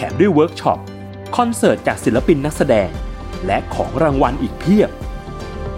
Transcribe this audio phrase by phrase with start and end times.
[0.00, 0.78] แถมด้วยเวิร์กช็อป
[1.36, 2.90] คอนเสิร์ตจากศิลปินนักแสดง
[3.46, 4.90] และของรางวัลอีกเพียบ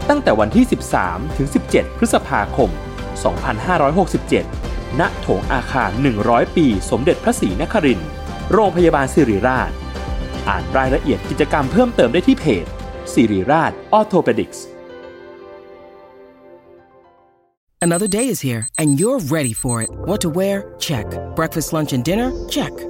[0.08, 0.64] ตั้งแต่วันที่
[1.00, 2.70] 13 ถึง 17 พฤษภาคม
[4.24, 5.90] 2567 ณ โถงอาคาร
[6.22, 8.08] 100 ปี สมเด็จพระศรีนครินทร์
[8.52, 9.70] โรงพยาบาลศิริราช
[10.48, 12.66] อ่านรายละเอียดกิจกรรมเพิ่มเติมได้ที่เพจ
[13.12, 14.64] ศิริราชออร์โธปิดิกส์
[17.86, 19.88] Another day is here, and you're ready for it.
[20.08, 20.56] What to wear?
[20.78, 21.06] Check.
[21.38, 22.28] Breakfast, lunch, and dinner?
[22.56, 22.89] Check.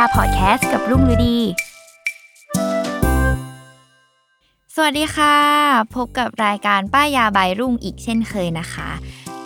[0.00, 1.36] ายยาพอดแคสต์กับรุ่งฤดี
[4.74, 5.36] สวัสดีค่ะ
[5.94, 8.88] พบกับรายการป้ายยาใบายรุ่งอีกเช่นเคยนะคะ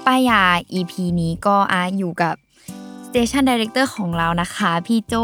[0.07, 2.35] ป้ายยา EP นี้ก็อาอยู่กับ
[3.07, 5.15] Station Director ของเรานะคะ พี่โจ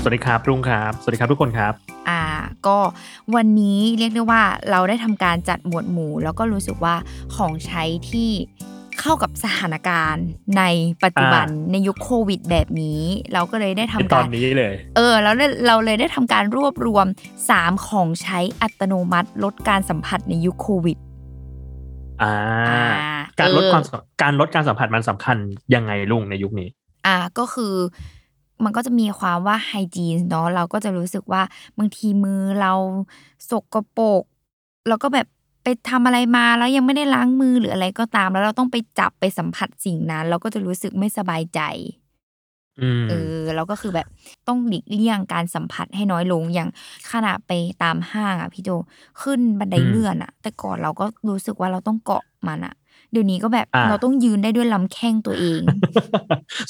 [0.00, 1.72] สวัสดีครับ รุ่งครับ สวัสดีครับทุกคนครับ
[2.08, 2.22] อ่า
[2.66, 2.78] ก็
[3.34, 6.94] วันนี้เรียกได้ว่าเราได้ทำการจัดหมวดหมู่ แล้วก็รู้สึกว่า
[7.34, 8.30] ของใช้ที่
[9.00, 10.26] เข้ากับสถานการณ์
[10.58, 10.62] ใน
[11.02, 13.00] ปัจจุบันอ่าในยุคโควิดแบบนี้
[13.32, 15.34] เราก็เลยได้ทำในตกาอนรนี้เลย เออแล้ว
[15.66, 17.06] เราเลยได้ทำการรวบรวม
[17.46, 20.98] 3 ของใช้อัตโนมัติลดการสัมผัสในยุคโควิด
[22.22, 22.34] อ่า
[22.68, 25.36] อ่าการลดเออความสัมการลดการสัมผัสมันสำคัญ
[25.74, 26.68] ยังไงลุงในยุคนี้
[27.06, 27.74] อ่าก็คือ
[28.64, 31.42] มันก็จะมีความว่าไฮจีนเนาะเราก็จะรู้สึกว่า
[31.78, 32.72] บางทีมือเรา
[33.50, 34.22] สกปรก
[34.88, 35.37] แล้วก็แบบไป
[35.90, 41.60] ทำอะไรมาแล้วยังไม่ได้ล้างมือหรืออะไรก็ตาม แล้วเราต้องไปจับไปสัมผัสสิ่งนั้น เราก็จะรู้สึกไม่สบายใจ
[42.80, 44.06] อืมเออเราก็คือแบบ
[44.48, 46.68] ต้องหลีกเลี่ยงการสัมผัสให้น้อยลงอย่าง
[47.10, 47.52] ขณะไป
[47.82, 48.70] ตามห้างอะพี่โจ
[49.22, 52.74] ขึ้นบันไดอืมเลื่อนอะ แต่ก่อนเราก็รู้สึกว่าเราต้องเกาะมันอะ
[53.12, 55.60] เดี๋ยวนี้ก็แบบอ่าเราต้องยืนได้ด้วยลำแข้งตัวเอง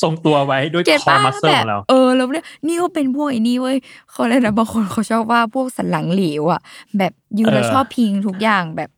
[0.03, 3.77] ทรงตัวไว้ด้วย core muscle แบบของเรา เออแล้วเนี่ยนี่ก็เป็นพวกไอ้นี่เว้ย
[4.11, 6.61] เขาเลยนะบางคนเขาชอบว่าพวกสันหลังเหลวอะ
[6.99, 8.91] แบบยืนแล้วเออชอบพิงทุกอย่างแบบ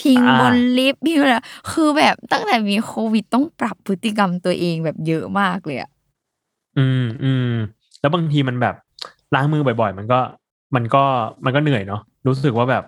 [0.00, 1.36] พิงอ่าบนลิฟต์พิงอะไร
[1.70, 5.90] คือแบบตั้งแต่มีโควิดต้องปรับพฤติกรรมตัวเองแบบเยอะมากเลยอะ
[6.78, 7.52] อืมอืม
[8.00, 8.74] แล้วบางทีมันแบบ
[9.34, 10.20] ล้างมือบ่อย ๆ มันก็
[10.74, 11.02] มันก็
[11.44, 12.84] มันก็เหนื่อยเนาะรู้สึกว่าแบบ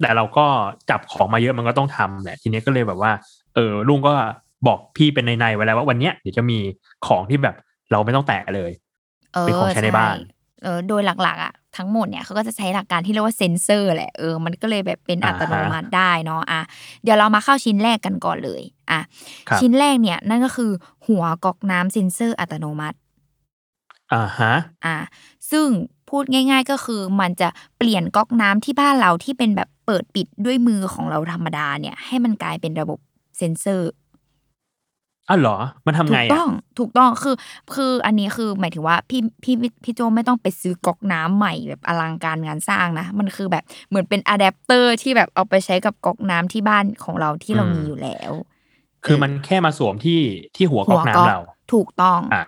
[0.00, 0.46] แต่เราก็
[0.90, 3.12] จับของมาเยอะมันก็ต้องทำแหละทีนี้ก็เลยแบบว่า
[3.54, 4.14] เออลุงก็
[4.66, 6.58] บอกพี่เป็นในๆไว้แล้วว่าวันเนี้ยเดี๋ยวจะมี
[7.06, 7.56] ของที่แบบ
[7.92, 8.70] เราไม่ต้องแตะเลย
[9.34, 10.16] เออเป็นของใช้ในบ้าน
[10.62, 16.60] เออโดยหลักๆอะทั้งหมดเนี่ยเขาก็จะใช้หลักการที่เรียกว่าเซนเซอร์แหละเออมันก็เลยแบบเป็นอ่าอัฮะตโนมัติได้เนาะอะ
[17.02, 19.00] เดี๋ยวเรามาเข้าชิ้นแรกกันก่อนเลยอะ
[19.48, 20.70] ครับชิ้นแรกเนี่ยนั่นก็คือ
[21.06, 22.96] หัวก๊อกน้ำเซนเซอร์อัตโนมัติ
[24.12, 24.52] อ่าฮะ
[24.84, 24.96] อ่า
[25.50, 25.66] ซึ่ง
[26.10, 27.48] พูดง่าย ๆ ก็คือมันจะ
[27.78, 32.98] เปลี่ยนก๊อกน้ำที่บ้านเราที่เป็นแบบเปิดปิดด้วยมือของเราธรรมดาเนี่ย ให้มันกลายเป็นระบบ
[33.38, 33.90] เซนเซอร์
[35.28, 35.56] อ้าวเหรอ
[35.86, 37.34] มันทำถูไงกอะต้อง ถูกต้อง คือ
[37.74, 48.32] คือ อันนี้คือ หมายถึงว่า พี่ พี่ พี่โจไม่ต้องไปซื้อก๊อกน้ำใหม่แบบอลังการงานสร้างนะ มันคือแบบ เหมือนเป็นอะแดปเตอร์ที่แบบเอาไปใช้กับก๊อกน้ำที่บ้านของเราที่เรามีอยู่แล้ว
[49.04, 50.20] คือมันแค่มาสวมที่
[50.56, 51.40] ที่หัวก๊อกน้ำเรา
[51.72, 52.44] ถูกต้อง อ่า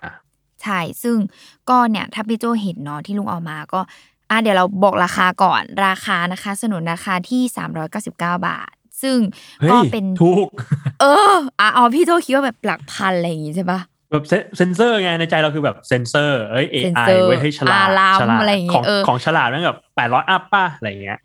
[0.63, 1.17] ใช่ ซึ่ง
[1.71, 3.81] ก็เนี่ย ถ้าพี่โจเห็นเนาะที่ลุงเอามาก็
[4.31, 7.43] อะเดี๋ยวเราบอกราคาก่อน ราคานะคะ สนนราคาที่
[7.95, 9.17] 399 บาท ซึ่ง
[9.61, 10.49] เฮ้ยก็เป็นถูก
[11.01, 21.19] เอออะเอาพี่โจคิดว่าแบบหลักพันอะไรอย่างงี้ใช่ปะแบบเซเซนเซอร์ไงในใจเราคือแบบเซนเซอร์เอ้ยเซน AI เซอร์ไว้ให้ฉลาดอะลามฉลาดอะไรอย่างเงี้ของยเออของฉลาดนั่นแบบแปดร้อย up ป่ะอะไรอย่างเงี้ย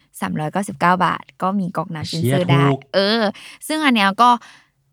[0.51, 3.21] 399บาท ก็มีก๊อกน้ำเซนเชี่เซยอร์ได้ถูกเออ
[3.67, 4.29] ซึ่งอันเนี้ยก็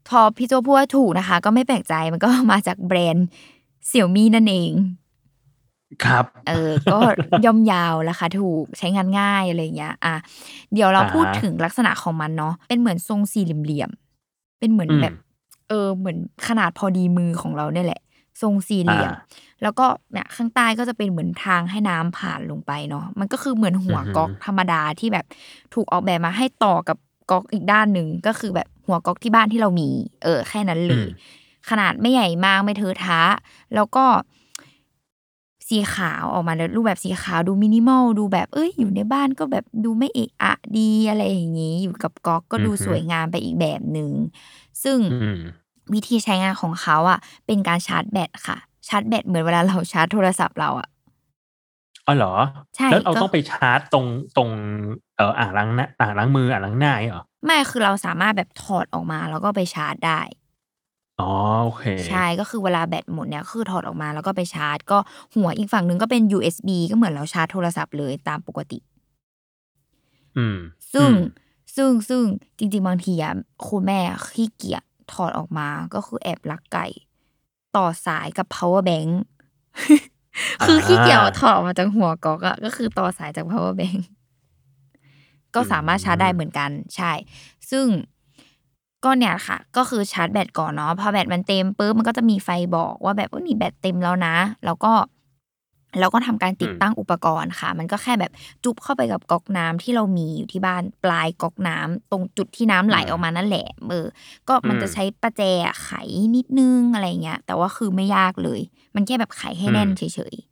[0.08, 3.26] พอพี่โจพูดว่าถูกนะคะ ก็ไม่แปลกใจมันก็มาจากแบรนด์
[3.88, 4.72] เสี่ยวมี่นั่นเอง
[6.04, 6.98] ครับ เออ ก็
[7.44, 10.14] ย่อมยาวราคาถูกใช้งานง่ายอะไรอย่างเงี้ย อะ
[10.72, 15.14] เดี๋ยวเราอ่าฮะพูดถึงลักษณะของมันเนาะ เป็นเหมือนทรงสี่เหลี่ยมๆเป็นเหมือนอืมแบบ
[15.68, 16.18] เออ เหมือน
[16.48, 18.00] ขนาดพอดีมือของเราเนี่ยแหละ
[18.42, 19.20] ทรงสี่เหลี่ยมอ่า
[19.62, 25.26] แล้วก็เนี่ยข้างใต้ก็จะเป็นเหมือนทางให้น้ำผ่านลงไปเนาะ มันก็คือเหมือนหัวอือหือก๊อกธรรมดาที่แบบ
[25.74, 26.96] ถูกออกแบบมาให้ต่อกับ
[27.30, 29.88] ก๊อกอีกด้านหนึ่งก็คือแบบหัวก๊อกที่บ้านที่เรามี
[30.24, 31.14] เออ แค่นั้นเลยอืม
[31.70, 33.22] ขนาดไม่ใหญ่มากไม่เทอะทะ
[33.74, 34.04] แล้วก็
[35.68, 44.10] สีขาวออกมาในรูปแบบสีขาวดูมินิมอลดูแบบเอ้ยอยู่ในบ้านก็แบบดูไม่เอะอะดีอะไรอย่างนี้ อยู่กับก๊อกก็ดูอือฮึสวยงามไปอีกแบบหนึ่ง
[44.82, 45.40] ซึ่งอืม
[45.92, 48.56] วิธีใช้งานของเขาอะ เป็นการชาร์จแบตค่ะ
[48.88, 50.88] ชาร์จแบตเหมือนเวลาเราชาร์จโทรศัพท์เราอะ
[52.06, 52.34] อ๋อเหรอ
[52.76, 54.06] ใช่แล้วเราก็ต้องไปชาร์จตรง
[54.36, 54.50] ตรง
[55.16, 60.20] เอออ่างล้างหน้าอ่างล้างมืออ่างล้างหน้าอย่างเงี้ยเหรอไม่คือเราสามารถแบบถอดออกมาแล้วก็ไปชาร์จได้
[61.20, 61.30] อ๋อ
[61.64, 64.98] โอเค ใช่ก็คือเวลาแบตหมดเนี่ยคือถอดออกมาแล้วก็ไปชาร์จ ก็
[65.34, 68.78] หัวอีกฝั่งหนึ่งก็เป็น USB ก็เหมือนเราชาร์จโทรศัพท์เลยตามปกติ
[70.36, 70.56] อืม
[70.94, 71.18] ซึ่งอืม
[71.76, 72.22] ซึ่งซึ่ง
[72.58, 73.34] จริง ๆ บางทีอะ
[73.68, 74.00] คุณแม่
[74.34, 74.82] ขี้เกียจ
[75.12, 76.86] ถอดออกมาก็คือแอบลักไก่
[77.76, 79.10] ต่อสายกับ power bank
[80.64, 83.98] คือขี้เกียจถอดออกมาจากหัวก๊อกอะก็คือต่อสายจาก power bank
[85.54, 87.12] ก็สามารถชาร์จได้เหมือนกัน ใช่
[87.70, 87.86] ซึ่ง
[89.04, 94.92] ก็เนี่ยค่ะ ก็คือชาร์จแบตก่อนเนาะพอแบตมันเต็มปุ๊บมันก็จะมีไฟบอกว่าแบบว่านี่แบตเต็มแล้วนะ แล้วก็
[95.98, 98.32] แล้วก็ทำการติดตั้งอุปกรณ์ค่ะ มันก็แค่แบบ
[98.64, 104.06] จุบเข้าไปกับก๊อกน้ำที่เรามีอยู่ที่บ้านปลายก๊อกน้ำตรงจุดที่น้ำไหลออกมานั่นแหละเออ
[104.48, 105.42] ก็มันจะใช้ประแจ
[105.82, 105.90] ไข
[106.36, 108.60] นิดนึงอะไรเงี้ยแต่ว่าคือไม่ยากเลย
[108.94, 110.47] มันแค่แบบไขให้แน่นเฉยๆอือฮึ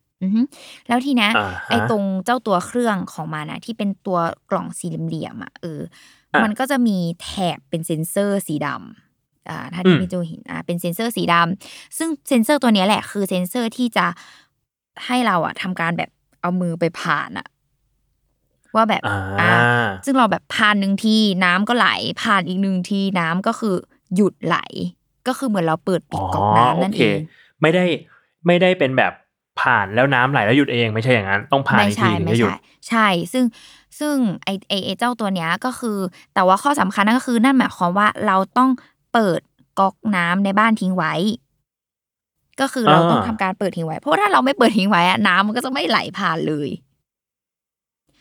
[0.89, 4.19] แล้วทีเนี้ยอ่าฮะไอ้ตรงเจ้าตัวเครื่องของมันนะที่เป็นตัว
[4.51, 5.81] กล่องสี่เหลี่ยมๆอะเออ
[6.35, 14.07] อะมันก็จะมีแถบเป็นเซ็นเซอร์สีดำอ่าถ้าที่อืมพี่โจเห็นอ่าเป็นเซ็นเซอร์สีดำซึ่งเซ็นเซอร์ตัวเนี้ยแหละ คือเซ็นเซอร์ที่จะ
[15.07, 16.11] ให้เราอะทำการแบบ
[16.41, 17.47] เอามือไปผ่านอะ
[18.75, 19.03] ว่าแบบ
[19.41, 19.51] อ่า
[20.05, 21.89] ซึ่งเราแบบผ่านหนึ่งทีน้ำก็ไหล
[22.23, 23.77] ผ่านอีกหนึ่งทีน้ำก็คือ
[24.15, 24.59] หยุดไหล
[25.27, 27.17] ก็คือเหมือนเราเปิดปิดก๊อกน้ำนั่นโอเอเคง
[27.61, 27.85] ไม่ได้
[28.47, 29.13] ไม่ได้เป็นแบบ
[29.61, 32.59] ผ่านแล้วน้ำไหลแล้วหยุดเองไม่ใช่อย่างนั้น ต้องผ่านไม่อีกทีใช่ถึงไม่จะหยุดใช่
[32.89, 33.45] ใช่ ซึ่ง
[33.99, 34.15] ซึ่ง
[34.45, 35.99] ไอไอไอเจ้าตัวเนี้ยก็คือ
[36.35, 38.71] แต่ว่าข้อสำคัญนั่นก็คือนั่นหมายความว่าเราต้อง
[39.13, 39.41] เปิด
[39.79, 41.15] ก๊อกน้ำในบ้านทิ้งไว้
[42.61, 46.69] ก็คือเราต้องอ่าทำการเปิดทิ้งไว้ เพราะว่าถ้าเราไม่เปิดทิ้งไว้อะน้ำมันก็จะไม่ไหลผ่านเลย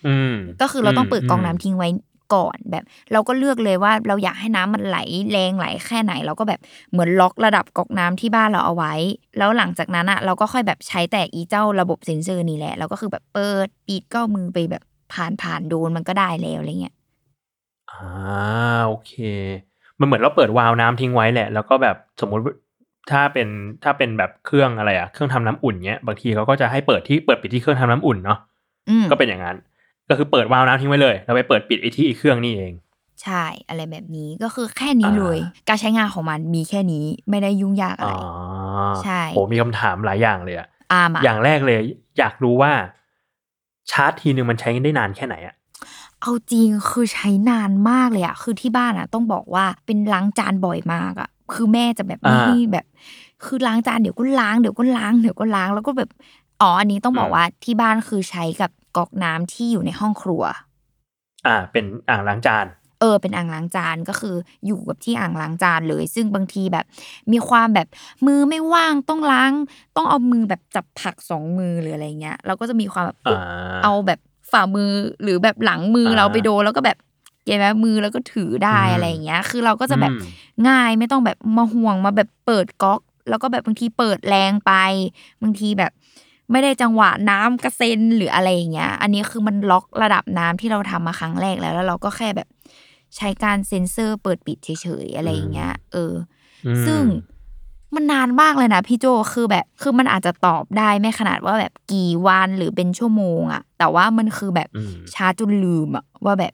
[0.08, 1.88] อืมก็คือเราต้องเปิดก๊อกน้ำมทิ้งไว้
[2.34, 4.98] ก่อนแบบ เราก็เลือกเลยว่าเราอยากให้น้ำมันไหล
[5.32, 6.60] แรงไหลแค่ไหน เราก็แบบ
[6.92, 8.94] เหมือนล็อกระดับก๊อกน้ำที่บ้านเราเอาไว้
[9.38, 14.84] แล้วหลังจากนั้นอะเราก็ค่อยแบบใช้แต่อีเจ้าระบบเซ็นเซอร์นี่แหละเราก็คือแบบเปิดปิดก็เอามือไปแบบ
[15.14, 16.96] ผ่านผ่านโดนมันก็ได้แล้วอะไรเงี้ย
[17.92, 18.04] อ่า
[18.88, 19.14] โอเค
[20.00, 22.44] มันเหมือนเราเปิดวาล์วน้ำทิ้งไว้แหละ แล้วก็แบบสมมุติ
[23.12, 23.48] ถ้าเป็น
[23.84, 28.40] ถ้าเป็นแบบเครื่องอะไรอะเครื่องทำน้ำอุ่นเนี้ยบางทีเขาก็จะให้เปิดที่เปิดปิดที่เครื่องทำน้ำอุ่นเนาะ
[28.90, 29.58] อืมก็เป็นอย่างนั้น
[30.10, 32.74] ก็คือเปิดวาล์วน้ำทิ้งไว้เลยแล้วไปเปิดปิดไอ้ที่เครื่องนี่เอง
[33.24, 38.26] ใช่อะไรแบบนี้ก็คือแค่นี้อ่าเลย การใช้งานของมันมีแค่นี้ไม่ได้ยุ่งยากอะไรอ๋อ
[39.04, 41.80] ใช่โหมีคำถามหลายอย่างเลยอะอามาอย่างแรกเลย
[42.18, 42.72] อยากรู้ว่า
[43.92, 45.56] ชาร์จทีนึงมันใช้ได้นานแค่ไหนอะ
[46.22, 52.86] เอาจริงคือใช้นานมากเลยอะคือที่บ้านอะต้องบอกว่าเป็นล้างจานบ่อยมากอะคือแม่จะแบบไม่ให้แบบ
[53.46, 56.10] คือล้างจานเดี๋ยวก็ล้างเดี๋ยวก็ล้างเดี๋ยวก็ล้างแล้วก็แบบ
[56.62, 60.44] อ๋ออันนี้ต้องบอกว่าที่บ้านคือใช้กับ ก๊อกน้ำที่อยู่ในห้องครัว
[61.46, 62.68] อ่า เป็นอ่างล้างจาน
[63.00, 66.86] เออเป็นอ่างล้างจานก็คืออยู่กับที่อ่างล้างจานเลย ซึ่งบางทีแบบ
[67.32, 67.88] มีความแบบ
[68.26, 69.52] มือไม่ว่างต้องล้าง
[69.96, 73.38] ต้องเอามือแบบจับผักสองมือหรืออะไรเงี้ยเราก็จะมีความแบบอ่า
[73.84, 74.20] เอาแบบ
[74.52, 74.92] ฝ่ามือ
[75.24, 76.98] หรือแบบหลังมืออาเราไปโดนแล้วก็แบบ
[77.46, 80.30] เก็บไว้มือแล้วก็ถือได้อืมอะไรอย่างเงี้ย คือเราก็จะแบบอืม
[80.70, 84.72] ง่ายไม่ต้องแบบมาห่วงมาแบบเปิดก๊อก แล้วก็แบบบางทีเปิดแรงไป
[85.42, 85.92] บางทีแบบ
[86.52, 92.48] ไม่ได้จังหวะน้ำกระเซ็นหรืออะไรอย่างเงี้ย อันนี้คือมันล็อกระดับน้ำที่เราทำมาครั้งแรกแล้ว แล้วเราก็แค่แบบ
[93.16, 96.14] ใช้การเซ็นเซอร์เปิดปิดเฉยๆอะไรอย่างเงี้ย เออ
[96.66, 97.02] อืมซึ่ง
[97.96, 106.54] มันนานมากเลยนะพี่โจคือแบบ คือมันอาจจะตอบได้ไม่ขนาดว่าแบบกี่วันหรือเป็นชั่วโมงอะแต่ว่ามันคือแบบอืมชาร์จจนลืมอะว่าแบบ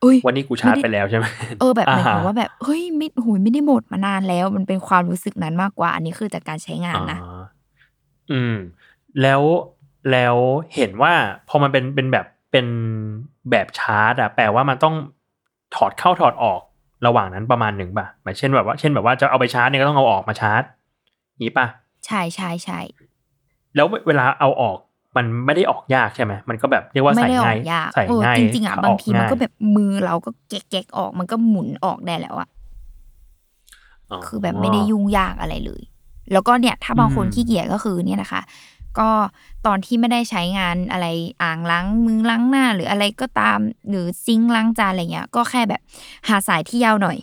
[0.00, 1.26] เอ้ยวันนี้กูชาร์จไปแล้วใช่ไหม
[1.60, 7.32] เออแบบหมายถึงอ่าฮะว่าแบบเฮ้ยไม่โหยไม่ได้หมดมานานแล้ว มันเป็นความรู้สึกนั้นมากกว่า อันนี้คือจากการใช้งานนะอ๋อ
[8.32, 8.56] อืม
[9.22, 9.42] แล้ว
[10.12, 10.36] แล้ว
[10.74, 11.12] เห็นว่า
[11.48, 12.66] พอมันเป็นเป็นแบบเป็น
[13.50, 14.94] แบบชาร์จอะแปลว่ามันต้อง
[15.74, 16.60] ถอดเข้าถอดออก
[17.06, 20.62] ระหว่างนั้นประมาณหนึ่งป่ะหมายเช่นแบบว่าเช่นแบบว่าจะเอาไปชาร์จเนี่ยก็ต้องเอาออกมาชาร์จ
[21.40, 21.66] งี้ป่ะ
[22.06, 22.80] ใช่ใช่ใช่
[23.76, 24.78] แล้วเวลาเอาออก
[25.16, 32.48] มันไม่ได้ออกยากใช่ไหมมันก็แบบเรียกว่าไม่ใส่ได้ออง่ายกยากใส่เออง่ายจริงๆอะเอบางทีมันก็ง่ยแบบมือเราก็แกะๆออกมันก็หมุนออกได้แล้วอะ
[34.26, 35.82] คือแบบไม่ได้ยุ่งยากอะไรเลย
[36.32, 38.40] แล้วก็เนี่ย ถ้าบางคนอืมขี้เกียจก็คือเนี่ยนะคะ
[38.98, 39.10] ก็
[39.66, 41.06] ตอนที่ไม่ได้ใช้งานอะไร
[41.42, 45.80] อ่างล้างมือล้างหน้า หรืออะไรก็ตามหรือซิงค์ล้างจานอะไรเงี้ย ก็แค่แบบ
[46.28, 47.18] หาสายที่ยาวหน่อย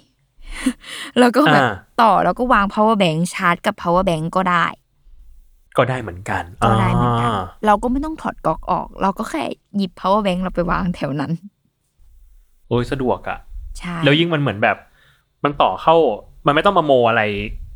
[1.19, 4.65] แล้วก็แบบอ่าต่อแล้วก็วาง power bank ชาร์จกับ power bank ก็ได้
[5.77, 9.43] ก็ได้เหมือนกันก็ได้เหมือนกันาเราก็ไม่ต้องถอดก๊อกออก เราก็แค่
[9.77, 11.31] หยิบ power bank เราไปวางแถวนั้น
[12.67, 13.39] โอ้ยสะดวกอะ
[13.79, 14.77] ใช่แล้วยิ่งมันเหมือนแบบ
[15.43, 15.95] มันต่อเข้า
[16.45, 17.21] มันไม่ต้องมาโมอะไร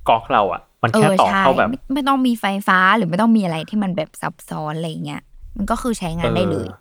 [0.09, 5.21] ก๊อกเราอะ มันเอแค่อต่อใช่เข้าแบบไม่ไม่ต้องมีไฟฟ้าหรือไม่ต้องมีอะไรที่มันแบบซับซ้อนอะไรเงี้ย
[5.57, 6.79] มันก็คือใช้งานได้เลยออ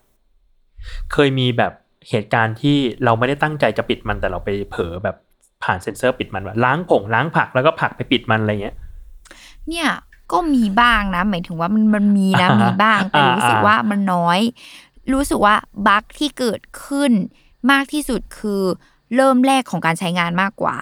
[1.13, 1.73] เคยมีแบบ
[2.09, 5.17] เหตุการณ์ที่เราไม่ได้ตั้งใจจะปิดมันแต่เราไปเผลอแบบ
[5.63, 8.77] ผ่านเซ็นเซอร์ปิดมันว่าล้างผงล้างผักแล้วก็ผักไปปิดมันอะไรเงี้ย
[9.69, 9.89] เนี่ย
[10.33, 14.41] ก็มีบ้างนะ หมายถึงว่ามันมันมีนะอ่าฮะมีบ้าง แต่อ่ารู้สึกอ่าว่ามันน้อย
[15.13, 15.55] รู้สึกว่า
[15.87, 17.13] บั๊กที่เกิดขึ้น
[17.71, 18.63] มากที่สุดคือ
[19.17, 20.77] เริ่มแรกของการใช้งานมากกว่า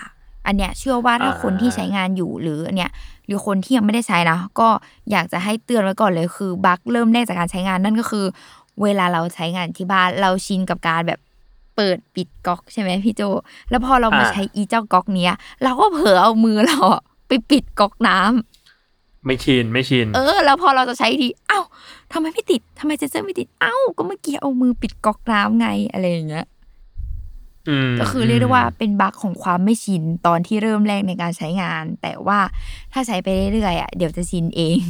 [0.48, 2.90] อันเนี้ยเชื่อว่าถ้าคนที่ใช้งานอยู่หรืออันเนี้ย
[3.26, 4.68] หรือคนที่ยังไม่ได้ใช้นะก็
[5.10, 8.24] อยากจะให้เตือนไว้ก่อนเลยคือบั๊กเริ่มแรกจากการใช้งานนั่นก็คือ
[8.82, 11.20] เวลาเราใช้งานที่บ้านเราชินกับการแบบ
[11.76, 13.22] เปิดปิดก๊อกใช่ไหมพี่โจ
[13.70, 21.60] แล้วพอเรามาอ่าใช้อีเจ้าก๊อกเนี้ย เราก็เผลอเอามือเราอะไปปิดก๊อกน้ำไม่ชินไม่ชิน เออ แล้วพอเราจะใช้ทีเอ้า
[22.12, 26.57] ทำไมไม่ติดทำไมเซนเซอร์ไม่ติดเอ้า ก็เมื่อกี้เอามือปิดก๊อกน้ำไงอะไรอย่างเงี้ยม
[28.00, 32.38] ก็คือเรียกได้ว่าเป็นบั๊กของความไม่ชินตอนที่เริ่มแรกในการใช้งาน แต่ว่า
[32.92, 34.80] ถ้าใช้ไปเรื่อยๆอะเดี๋ยวจะชินเอง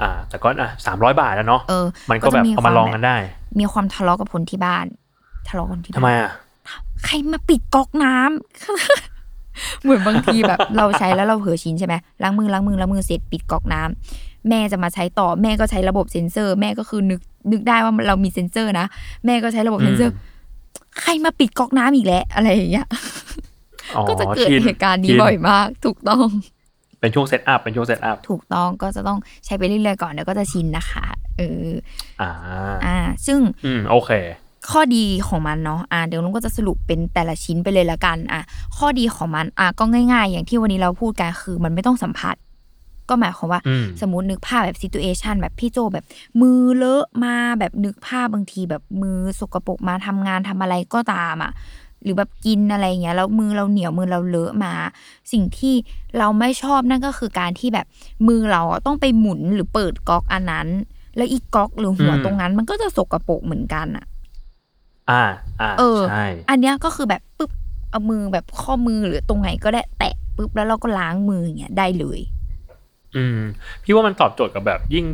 [0.00, 3.16] อ่า แต่ก็อะสามร้อยบาทแล้วเนาะเออมันก็แบบจะเอามาลองกันได้
[3.58, 4.86] มีความทะเลาะกับคนที่บ้าน
[5.48, 6.32] ทะเลาะกันที่ทำไมบ้านอะ
[7.04, 17.20] ใครมาปิดก๊อกน้ำเหมือนบางทีแบบ เราใช้แล้วเราเผลอชินใช่ไหมล้างมือล้างมือล้างมือเสร็จปิดก๊อกน้ำแม่จะมาใช้ต่อแม่ก็ใช้ระบบเซ็นเซอร์ แม่ก็คือนึก
[17.52, 18.86] นึกได้ว่าเรามีเซ็นเซอร์นะ
[19.26, 20.12] แม่ก็ใช้ระบบเซ็นเซอร์
[21.00, 22.86] ใครมาปิดก๊อกน้ำอีกแล้วอะไรอย่างเงี้ย
[23.96, 26.26] อ๋อก็จะเกิดชินเหตุการณ์นี้ชินบ่อยมาก ถูกต้อง
[27.00, 31.68] เป็นช่วง set up เป็นช่วง set upถูกต้องก็จะต้องใช้ไปเรื่อยๆก่อนเดี๋ยวก็จะชินนะคะเออ
[32.20, 32.30] อ่า
[32.84, 34.10] อ่า ซึ่งอืมโอเค
[34.70, 38.40] ข้อดีของมันเนาะอ่าเดี๋ยวลุงก็จะสรุปเป็นแต่ละชิ้นไปเลยละกัน อะ
[38.76, 42.36] ข้อดีของมันอะก็ง่าย ๆ อย่างที่วันนี้เราพูดกันคือ มันไม่ต้องสัมผัส
[43.08, 46.04] ก็หมายความว่าอืมสมมตินึกภาพแบบซิ t u เอชันแบบพี่โจแบบ
[46.40, 51.52] มือเลอะมาแบบนึกภาพบางทีแบบมือสกปรกมาทำงานทำอะไรก็ตามอะ
[52.02, 54.72] หรือแบบกินอะไรอย่างเงี้ยแล้วมือเราเหนียวมือเราเลอะมา
[55.32, 55.74] สิ่งที่
[56.18, 57.86] เราไม่ชอบนั่นก็คือการที่แบบ
[58.28, 60.68] มือเราอะต้องไปหมุนหรือเปิดก๊อกอันนั้น
[61.16, 64.04] แล้วอีกก๊อกหรือหัวอืมตรงนั้น มันก็จะสกปรกเหมือนกันอะ
[65.10, 65.22] อ่า
[65.60, 67.50] อ่าเออใช่อันเนี้ยก็คือแบบปึ๊บ
[67.90, 72.20] เอามือแบบข้อมือหรือตรงไหนก็ได้แตะปึ๊บแล้วเราก็ล้างมืออย่างเงี้ยได้เลย
[73.16, 73.38] อืม
[73.84, 75.06] พี่ว่ามันตอบโจทย์กับแบบยิ่ง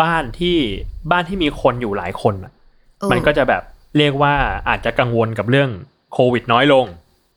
[0.00, 0.56] บ้านที่
[1.10, 2.52] บ้านที่มีคนอยู่หลายคนอะ
[3.00, 3.62] เออมันก็จะแบบ
[3.98, 4.34] เรียกว่า
[4.68, 5.70] อาจจะกังวลกับเรื่อง
[6.12, 6.86] โควิดน้อยลง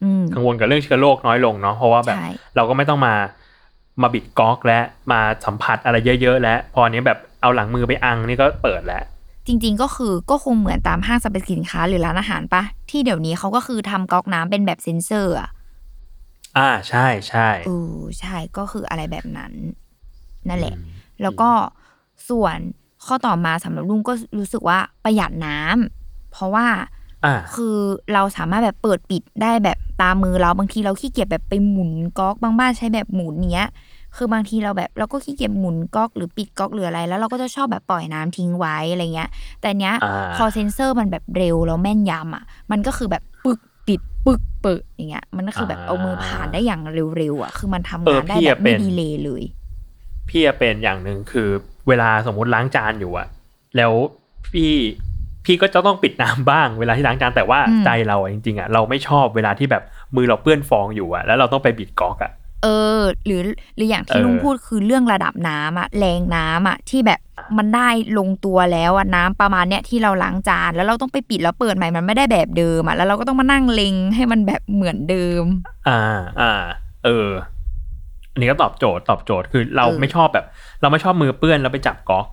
[0.04, 3.16] อืมกังวลกับเรื่องเชื้อโรคน้อยลงเนาะเพราะว่าแบบใช่เราก็ไม่ต้องมา
[4.02, 4.80] มาบิดก๊อกและ
[5.12, 9.04] มาสัมผัสอะไรเยอะ ๆ แล้ว พออันนี้แบบเอาหลังมือไปอังนี่ก็เปิดแล้ว
[9.48, 15.50] จริง ๆ ก็คือก็คงเหมือนตามห้างสรรพสินค้าหรือร้านอาหารปะที่เดี๋ยวนี้เขาก็คือทำก๊อกน้ำเป็นแบบเซ็นเซอร์อะ
[16.58, 19.54] อ่าใช่ใช่เออใช่ก็คืออะไรแบบนั้น
[20.50, 20.76] นั่นแหละ
[21.22, 21.50] แล้วก็
[22.30, 22.58] ส่วน
[23.06, 26.68] ข้อต่อมาสำหรับลุงก็รู้สึกว่าประหยัดน้ำเพราะว่า
[27.26, 27.78] อ่าคือ
[28.14, 33.70] เราสามารถแบบเปิดปิดได้แบบตามมือเราบางทีเราขี้เกียจแบบไปหมุนก๊อกบางบ้านใช้แบบหมุนเนี้ย
[34.16, 39.30] คือบางทีเราแบบเราก็ขี้เกียจหมุนก๊อกหรือปิดก๊อกหรืออะไร แล้วเราก็จะชอบแบบปล่อยน้ำทิ้งไว้อะไรเงี้ย
[39.62, 46.82] แต่เนี้ยอ่าพอเซนเซอร์มันแบบเร็วแล้วแม่นยำอะ มันก็คือแบบปึกปิดปึกเปิดอย่างเงี้ย มันก็คือแบบเอามือผ่านได้อย่าง
[47.18, 49.44] เร็วๆอะ คือมันทำงานได้แบบไม่ดีเลยเลย
[50.30, 51.50] พี่จะเป็นอย่างหนึ่งคือ
[51.88, 53.28] เวลาสมมุติล้างจานอยู่อะ
[53.78, 53.92] แล้ว
[54.54, 54.74] พี่
[55.46, 59.84] พี่ก็จะต้องปิดน้ำบ้างเวลาที่ล้างจานแต่ว่าอืมใจเราอะจริงๆอะเราไม่ชอบเวลาที่แบบ
[60.16, 62.32] มือเราเปื้อนฟองอยู่อะแล้วเราต้องไปบิดก๊อกอะ
[62.64, 62.68] เอ
[62.98, 63.42] อ หรือ
[63.76, 67.20] หรืออย่างที่เออลุงพูดคือเรื่องระดับน้ำอะแรงน้ำอะที่แบบ
[67.58, 75.44] มันได้ลงตัวแล้วอะน้ำประมาณเนี้ยที่เราล้างจานแล้วเราต้องไปปิดแล้วเปิดใหม่มันไม่ได้แบบเดิมอะแล้วเราก็ต้องมานั่งเล็งให้มันแบบเหมือนเดิม
[75.88, 76.02] อ่า
[76.42, 76.54] อ่า
[77.06, 77.30] เออ
[78.34, 80.46] อันนี้ก็ตอบโจทย์ตอบโจทย์คือเราเออไม่ชอบแบบ
[80.82, 82.26] เราไม่ชอบมือเปื้อนแล้วไปจับก๊อก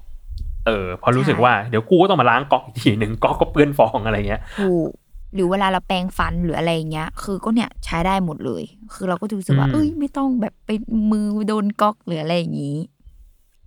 [0.67, 4.91] เออเพอรู้สึกใช่ว่าเดี๋ยวกูก็ต้องมาล้างก๊อกอีกทีหนึ่งก๊อกก็เปื้อนฟองอะไรเงี้ยถูก
[5.35, 8.63] หรือเวลาเราแปรงฟันหรืออะไรอย่างเงี้ย คือก็เนี่ยใช้ได้หมดเลย
[8.95, 10.71] คือเราก็จะรู้สึกว่าอืมเอ้ยไม่ต้องแบบไป
[11.11, 12.79] มือโดนก๊อกหรืออะไรอย่างงี้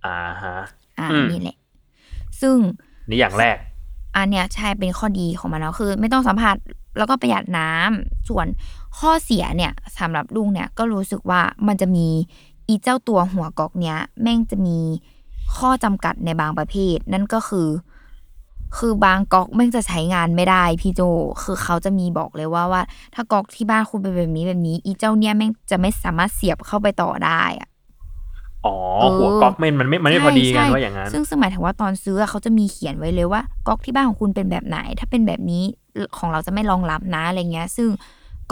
[0.06, 0.56] อ่าฮะ
[1.00, 1.56] อ่าอืมนี่แหละ
[2.40, 2.56] ซึ่ง
[3.08, 3.56] นี่อย่างแรก
[4.16, 6.56] อันเนี้ยใช่เป็นข้อดีของมันแล้วคือ ไม่ต้องสัมผัส
[6.98, 8.46] แล้วก็ประหยัดน้ำส่วน
[8.98, 12.08] ข้อเสียเนี่ยสำหรับลุงเนี่ยก็รู้สึกว่ามันจะมี
[12.68, 14.78] อีเจ้าตัวหัวกอกเนี้ย แม่งจะมี
[15.56, 17.68] ข้อจำกัดในบางประเภท นั่นก็คือ
[18.78, 21.00] คือบางก๊อกแม่งจะใช้งานไม่ได้พี่โจ
[21.42, 22.82] คือเขาจะมีบอกเลยว่าว่า
[23.14, 27.68] ถ้าก๊อกที่บ้านคุณเป็นแบบนี้แบบนี้ อีเจ้าเนี่ยแม่งจะไม่สามารถเสียบเข้าไปต่อได้อะ
[28.66, 35.64] อ๋อเออหัวก๊อกมันมันไม่มันไม่พอดีกันใช่ว่าอย่างนั้น ซึ่งซึ่งหมายถึงว่าตอนซื้ออะเขาจะมีเขียนไว้เลยว่าก๊อกที่บ้านของคุณเป็นแบบไหน ถ้าเป็นแบบนี้
[36.18, 37.88] ของเราจะไม่รองรับนะอะไรเงี้ย ซึ่ง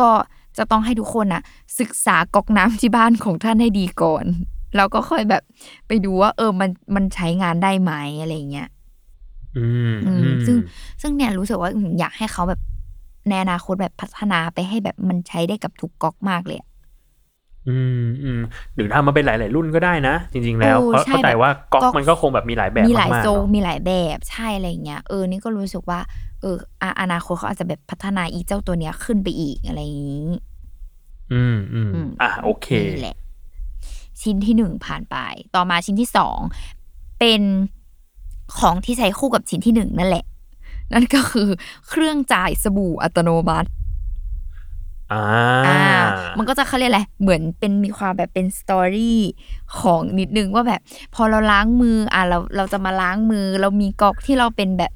[0.01, 0.11] ก็
[0.59, 1.43] จะต้องให้ทุกคนอะ
[1.81, 4.25] ศึกษาก๊อกน้ำที่บ้านของท่านให้ดีก่อน
[4.77, 5.43] แล้วก็ค่อยแบบ
[5.87, 8.69] ไปดูว่า เออมันมันใช้งานได้ไหมอะไรเงี้ย
[9.57, 10.57] อืมอืมอืมซึ่ง
[11.01, 12.61] ซึ่งเนี่ยรู้สึกว่าอืมอยากให้เขาแบบ
[13.29, 16.59] ในอนาคตแบบพัฒนาไปให้แบบมันใช้ได้กับทุกก๊อกมากเลย
[17.69, 18.41] อะอืมอืม
[18.75, 26.01] หรือทำมาเป็นหลาย ๆ รุ่นก็ได้นะ จริง ๆ แล้วโอ้เพราะใช่เข้าใจแบบว่าก๊อกก๊อกมันก็คงแบบมีหลายแบบมีหลายมากๆโซนเนอะมีหลายแบบใช่อะไรเงี้ยเออนี่ก็รู้สึกว่า
[26.41, 30.29] เอออะอนาคตเขาอาจจะแบบพัฒนาอีเจ้าตัวเนี้ยขึ้นไปอีกอะไรอย่างนี้
[31.33, 33.17] อืมอืมอืมอะโอเคนี่แหละ
[34.23, 35.17] ชิ้นที่หนึ่งผ่านไป
[35.55, 36.39] ต่อมาชิ้นที่สอง
[37.19, 37.43] เป็น
[38.59, 40.25] ของที่ใช้คู่กับชิ้นที่หนึ่งนั่นแหละ
[40.93, 41.49] นั่นก็คือ
[41.89, 43.69] เครื่องจ่ายสบู่อัตโนมัติ
[45.13, 45.25] อ่า
[45.67, 45.81] อ่า
[46.39, 49.21] มันก็จะเขาเรียกอะไร เหมือนเป็นมีความแบบเป็นสตอรี่
[49.81, 50.81] ของนิดนึงว่าแบบ
[51.15, 54.93] พอเราล้างมืออะเราเราจะมาล้างมือ เรามีก๊อกที่เราเป็นแบบ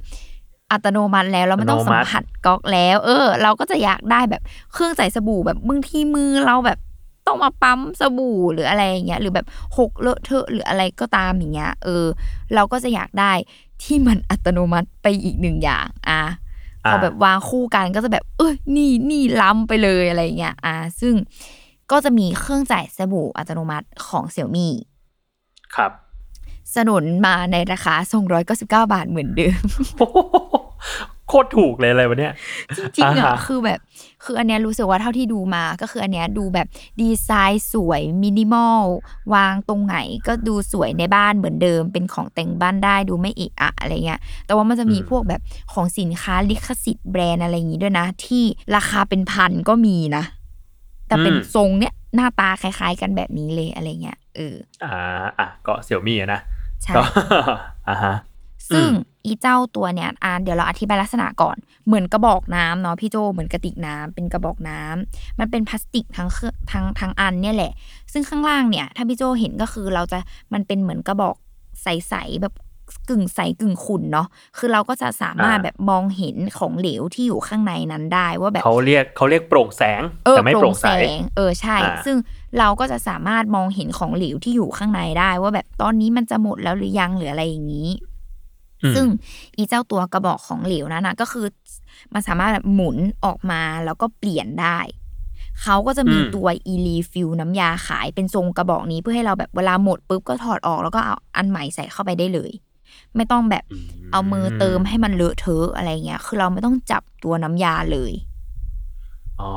[0.70, 4.42] อัตโนมัติแล้วเราไม่ต้องสัมผัสก๊อกแล้ว เออ เราก็จะอยากได้แบบ
[4.72, 6.78] เครื่องจ่ายสบู่แบบบางทีมือเราแบบ
[7.26, 9.46] ต้องมาปั๊มสบู่หรืออะไรอย่างเงี้ยหรือแบบ
[9.78, 12.04] หกเลอะเทอะหรืออะไรก็ตามอย่างเงี้ยเออ
[12.54, 13.32] เราก็จะอยากได้
[13.82, 16.22] ที่มันอัตโนมัติไปอีกหนึ่งอย่าง อะ
[16.88, 21.14] พอแบบวางคู่กันก็จะแบบ เอ้ยนี่นี่ล้ำไปเลยอะไรเงี้ยอ่า ซึ่ง
[21.90, 24.72] ก็จะมีเครื่องจ่ายสบู่อัตโนมัติของเสี่ยมี่
[25.76, 25.92] ครับ
[26.74, 27.94] สนุนมาในราคา
[28.44, 29.62] 299 บาทเหมือนเดิม
[31.28, 32.32] โคตรถูกเลยอะไรวะเนี่ย
[32.96, 33.80] จริงๆอ่าอะฮะคือแบบ
[34.24, 36.66] คืออันเนี้ยรู้สึกว่าเท่าที่ดูมาก็คืออันเนี้ยดูแบบ
[37.00, 38.82] ดีไซน์สวยมินิมอล
[39.34, 45.40] วางตรงไหนก็ดูสวยในบ้านเหมือนเดิม เป็นของแต่งบ้านได้ดูไม่เอะอะอะไรเงี้ยแต่ว่ามันจะมีพวกแบบ
[45.72, 48.44] ของสินค้าลิขสิทธิ์แบรนด์อะไรอย่างงี้ด้วยนะ ที่
[48.76, 50.24] ราคาเป็นพันก็มีนะ
[51.06, 56.40] แต่เป็นอืมทรงเนี้ยหน้าตาคล้าย ๆ กันแบบนี้เลยอะไรเงี้ยเอออ่าอะก็เสี่ยวมี่นะ
[56.84, 57.02] ใช่ก็
[57.88, 58.14] อ่าฮะ
[58.70, 58.88] ซึ่ง
[59.24, 67.72] อืมอีเจ้าตัวเนี้ยอ่าเดี๋ยวเราอธิบายลักษณะก่อน เหมือนกระบอกน้ำเนาะพี่โจเหมือนกระติกน้ำเป็นกระบอกน้ำมันเป็นพลาสติกทั้งเครื่องทั้งทั้งอันเนี่ยแหละ
[68.12, 70.18] ซึ่งข้างล่างเนี่ย ถ้าพี่โจเห็นก็คือเราจะ
[70.52, 71.36] มันเป็นเหมือนกระบอก
[71.82, 72.54] ใสๆแบบ
[73.08, 74.26] กึ่งใสกึ่งขุ่นเนาะ
[74.58, 82.16] คือเราก็จะสามารถอ่าแบบมองเห็นของเหลวที่อยู่ข้างในนั้นได้ว่าแบบเขาเรียกเขาเรียกโปร่งแสงเออแต่ไม่โปร่งใสง เออใช่อ่าซึ่ง
[82.58, 88.11] เราก็จะสามารถมองเห็นของเหลวที่อยู่ข้างในได้ ว่าแบบตอนนี้มันจะหมดแล้วหรือยังหรืออะไรอย่างนี้อืม
[88.94, 89.06] ซึ่ง
[89.56, 91.46] อีเจ้าตัวกระบอกของเหลวนั้นนะก็คือ
[92.14, 94.78] มันสามารถแบบหมุนออกมาแล้วก็เปลี่ยนได้
[95.62, 102.50] เขาก็จะมีอืมตัวอีรีฟิลน้ำยาขายเป็นทรงกระบอกนี้เพื่อให้เราแบบเวลาหมดปุ๊บก็ถอดออกแล้วก็เอาอันใหม่ใส่เข้าไปได้เลย
[103.16, 103.64] ไม่ต้องแบบ
[104.12, 108.12] เอามือเติมให้มันเลอะเทอะอะไรเงี้ย คือเราไม่ต้องจับตัวน้ำยาเลย
[109.40, 109.52] อ๋อ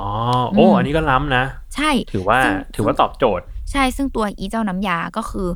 [0.52, 1.44] โอ้อืมอันนี้ก็ล้ำนะ
[1.76, 5.48] ใช่ ถือว่าซึ่งถือว่าตอบโจทย์ ใช่ซึ่งตัวอีเจ้าน้ำยาก็คือ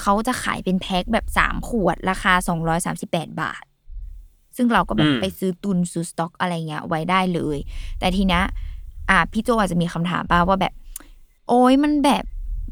[0.00, 3.62] เขาจะขายเป็นแพ็คแบบสามขวดราคาสองร้อยสามสิบแปดบาท
[4.56, 7.58] ซึ่งเราก็แบบอืมไปซื้อตุนซื้อสต็อกอะไรเงี้ยไว้ได้เลย
[7.98, 8.42] แต่ทีเนี้ย
[9.10, 10.72] อะพี่โจอาจจะมีคำถามป่าว่าแบบ
[11.48, 12.24] โอ้ยมันแบบ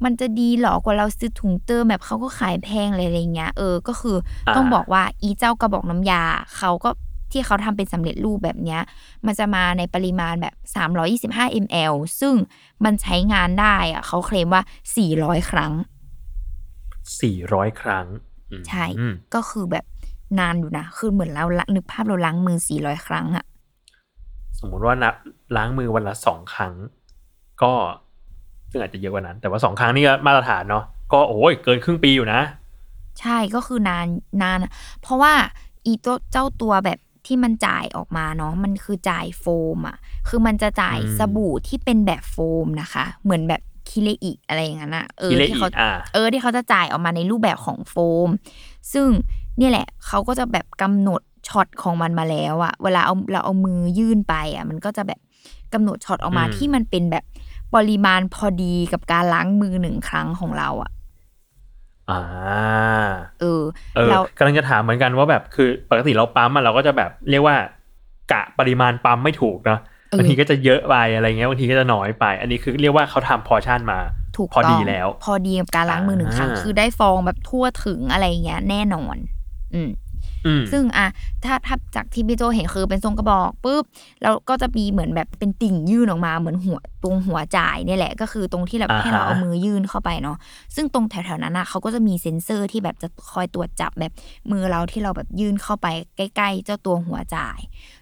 [0.05, 4.17] มันจะดีเหรอกว่าเราซื้อถุงเติมแบบเขาก็ขายแพงเลยอะไรเงี้ยเออก็คือ
[4.49, 6.23] อาต้องบอกว่าอีเจ้ากระบอกน้ำยา
[6.57, 6.91] เขาก็
[7.33, 8.81] ที่เขาทำเป็นสำเร็จรูปแบบเนี้ย
[9.27, 10.55] มันจะมาในปริมาณแบบ
[11.05, 12.35] 325 ml ซึ่ง
[12.85, 14.63] มันใช้งานได้อะเขาเคลมว่า
[15.07, 15.73] 400 ครั้ง
[17.21, 18.07] สี่ร้อยครั้ง
[18.51, 19.85] อืมใช่อืมก็คือแบบ
[20.39, 23.45] นานอยู่นะ คือเหมือนเราละนึกภาพเราล้างมือ 400 ครั้งอะ
[24.59, 25.15] สมมุติว่านับ
[25.57, 26.75] ล้างมือวันละสองครั้ง
[27.63, 27.73] ก็
[28.71, 32.41] ซึ่งอาจจะเยอะกว่านั้น แต่ว่าสองครั้งนี่ก็มาตรฐานเนาะก็โอ้ยเกินครึ่งปีอยู่นะ
[33.21, 34.07] ใช่ก็คือนาน
[34.43, 35.33] นานอะเพราะว่า
[35.87, 39.45] อีตัวเจ้าตัวแบบที่มันจ่ายออกมาเนาะมันคือจ่ายโฟ
[39.77, 39.97] มอะ
[40.29, 47.95] คือมันจะจ่ายอืมสบู่ที่เป็นแบบโฟมนะคะ เหมือนแบบ คิเลอิอะไรอย่างนั้นอะเออคิเลที่อิเขาอ่าเออที่เขาจะจ่ายออกมาในรูปแบบของโฟ
[48.27, 48.29] ม
[48.93, 49.07] ซึ่ง
[49.59, 55.21] เนี่ยแหละเขาก็จะแบบกำหนดช็อตของมันมาแล้วอะเวลาเอาเราเอามือยื่นไปอะมันก็จะแบบ
[55.75, 57.25] กำหนดช็อตออกมาอืมที่มันเป็นแบบ
[57.75, 60.91] ปริมาณพอดีกับการล้างมือหนึ่งครั้งของเราอะ
[62.11, 62.21] อ่า
[63.41, 63.63] เออ
[63.97, 67.57] เออเรากำลังจะถามเหมือนกันว่าแบบคือปกติเราปั๊มอะเราก็จะแบบเรียกว่า
[68.33, 74.01] กะปริมาณปั๊มไม่ถูกเนาะเออ บางทีก็จะเยอะไปอะไรเงี้ยบางทีก็จะน้อยไป อันนี้คือเรียกว่าเขาทำ portion มา
[74.37, 79.17] ถูกต้องแล้ว พอดีกับการล้างมือหนึ่งครั้งอ่าคือได้ฟองแบบทั่วถึงอะไรเงี้ยแน่นอน
[79.75, 79.91] อืมอืม
[80.73, 81.07] ซึ่งอะ
[81.45, 83.85] ถ้าถ้าจากที่พี่โจเห็นคือเป็นทรงกระบอกปุ๊บ
[84.23, 90.37] แล้วก็จะมีเหมือนแบบเป็นติ่งยื่นออกมาเหมือนหัวตรงหัวจ่ายเนี่ยแหละ ก็คือตรงที่แบบอ่าฮะให้เราเอามือยื่นเข้าไปเนาะ
[90.75, 94.13] ซึ่งตรงแถวๆนั้นนะเขาก็จะมีเซ็นเซอร์ที่แบบจะคอยตรวจจับแบบ
[94.51, 97.59] มือเราที่เราแบบยื่นเข้าไปใกล้ๆ เจ้าตัวหัวจ่าย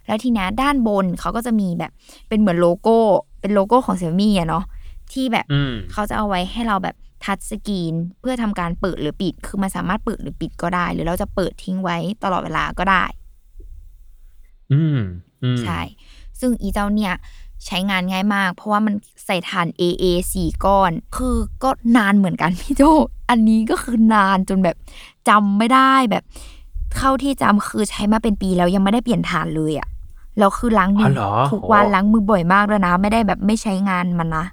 [0.07, 1.93] แล้วทีนี้ด้านบนเขาก็จะมีแบบ
[2.29, 2.99] เป็นเหมือนโลโก้
[3.41, 4.65] เป็นโลโก้ของเซี่ยมี่อะเนาะ
[5.13, 13.05] ที่แบบอืมเขาจะเอาไว้ให้เราแบบ ทัชสกรีนเพื่อทำการเปิดหรือปิด คือมันสามารถเปิดหรือปิดก็ได้ หรือเราจะเปิดทิ้งไว้ตลอดเวลาก็ได้
[14.73, 15.01] อืม
[15.43, 15.81] อืมใช่
[16.41, 17.15] ซึ่งอีเจ้าเนี่ย
[17.67, 18.95] ใช้งานง่ายมาก เพราะว่ามัน
[19.27, 22.83] ใส่ถ่าน AA สี่ก้อน คือก็นานเหมือนกันพี่โจ
[23.31, 24.77] อันนี้ก็คือนานจนแบบ
[25.29, 26.25] จำไม่ได้แบบ
[26.97, 29.89] เข้าที่จำคือใช้มาเป็นปีแล้วยังไม่ได้เปลี่ยนถ่านเลยอะ
[30.39, 34.45] แล้วคือล้างมือ๋อเหรอทุกวันโอ้ล้างมือบ่อยมากด้วยนะ ไม่ได้แบบไม่ใช้งานมันนะ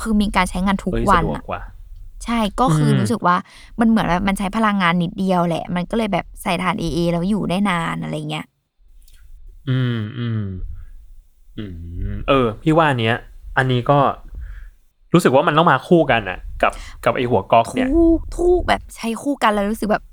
[0.00, 1.62] คือมีการใช้งานทุกวันเฮ้ยสะดวกกว่าอะ
[2.26, 3.36] ใช่ก็คืออมรู้สึกว่า
[3.80, 8.46] มันเหมือนแบบมันใช้พลังงานนิดเดียวแหละ มันก็เลยแบบใส่ถ่านเอเอแล้วอยู่ได้นานอะไรเงี้ย
[9.68, 10.42] อืมอืม
[11.58, 11.64] อื
[12.12, 13.16] มเออ พี่ว่าอันเนี้ย
[13.56, 13.98] อันนี้ก็
[15.12, 16.72] รู้สึกว่ามันต้องมาคู่กันอะกับ
[17.04, 20.04] กับไอหัวก๊อกเนี่ยทูกทูกแบบใช้คู่กันแล้วรู้สึกแบบ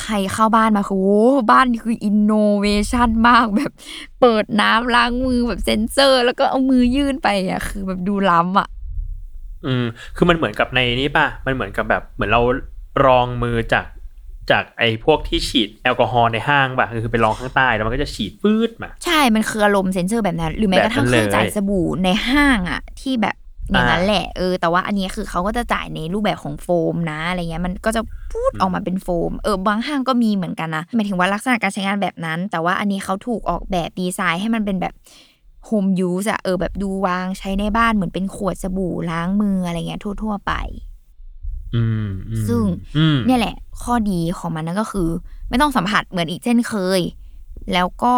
[0.00, 3.72] ใครเข้าบ้านมาคือโอ้บ้านนี่คืออินโนเวชันมากแบบ
[4.20, 8.68] เปิดน้ำล้างมือแบบเซ็นเซอร์ แล้วก็เอามือยื่นไปอะ คือแบบดูล้ำอะ
[9.66, 9.84] อืม
[10.16, 12.42] คือมันเหมือนกับในนี้ป่ะ มันเหมือนกับแบบเหมือนเรา
[13.06, 13.86] รองมือจาก
[14.50, 23.36] จากไอ้พวกที่ฉีดแอลกอฮอล์ในห้างป่ะคือไปรองข้างใต้แล้วมันก็จะฉีดปื๊ดมาใช่มันคืออารมณ์เซ็นเซอร์แบบนั้น หรือแม้กระทั่งแบบเคนั้นรื่องจ่ายเลยสบู่ในห้างอะ ที่แบบ
[23.72, 28.02] อย่างนั้นอ่าแหละเออแต่ว่าอันนี้คือเขาก็จะจ่ายในรูปแบบของโฟมนะอะไรเงี้ยมันก็จะ
[28.32, 34.94] พูดออกมาเป็นโฟมเออบางห้างก็มีเหมือนกันนะหมายถึงว่าลักษณะการใช้งานแบบนั้น แต่ว่าอันนี้เขาถูกออกแบบดีไซน์ให้มันเป็นแบบ
[35.66, 40.52] โฮมยูสอะเออแบบดูวางใช้ในบ้านเหมือนเป็นขวดสบู่ล้างมืออะไรเงี้ยทั่ว ๆ ไป
[41.74, 42.62] อืมอืมซึ่ง
[42.96, 45.08] อืมเนี่ยแหละ ข้อดีของมันนั่นก็คือ
[45.48, 47.00] ไม่ต้องสัมผัสเหมือนอีกเช่นเคย
[47.72, 48.14] แล้วก็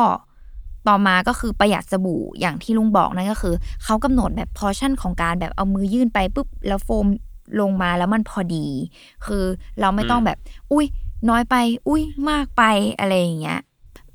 [0.89, 7.07] ต่อมาก็คือประหยัดสบู่อย่างที่ลุงบอกนั่นก็คือ เขากำหนดแบบพอชั่นของการแบบเอามือยื่นไปปุ๊บแล้วโฟม
[7.61, 8.67] ลงมาแล้วมันพอดี
[9.27, 9.45] คือ
[9.81, 10.39] เราไม่ต้องแบบ
[10.73, 10.87] อุ้ย
[11.29, 11.55] น้อยไป
[11.89, 12.63] อุ้ยมากไป
[12.99, 13.61] อะไรอย่างเงี้ย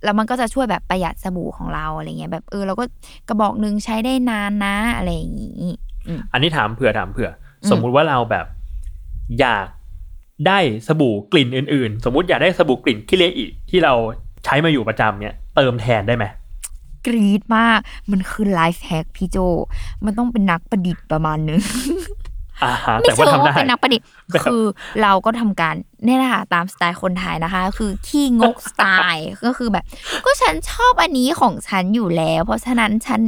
[0.03, 2.83] แล้วมันก็จะช่วยแบบประหยัดสบู่ของเราอะไรเงี้ยแบบเออเราก็
[3.27, 5.71] กระบอกหนึ่งใช้ได้นานนะอะไรอย่างงี้
[6.33, 7.29] อันนี้ถามเผื่อถามเผื่อ
[7.63, 8.45] อมสมมุติว่าเราแบบ
[9.39, 9.67] อยาก
[10.47, 13.93] ได้สบู่กลิ่นอื่นๆ สมมุติอยากได้สบู่กลิ่นคิเลอิที่เรา
[14.45, 16.25] ใช้มาอยู่ประจำเนี่ยเติมแทนได้ไหม
[17.05, 17.79] กรีดมาก
[18.11, 19.37] มันคือไลฟ์แฮกพี่โจ
[20.05, 21.61] มันต้องเป็นนักประดิษฐ์ประมาณนึง
[22.63, 24.63] อ่าฮะไม่แต่เชิว่างทำว่าได้เป็นนักประดิษฐ์แบบคือ
[25.01, 29.83] เราก็ทำการเนี่ยแหละค่ะตามสไตล์คนไทยนะคะ คือขี้งกสไตล์ก็คือแบบ
[30.25, 33.21] ก็ฉันชอบอันนี้ของฉันอยู่แล้ว เพราะฉะนั้นฉัน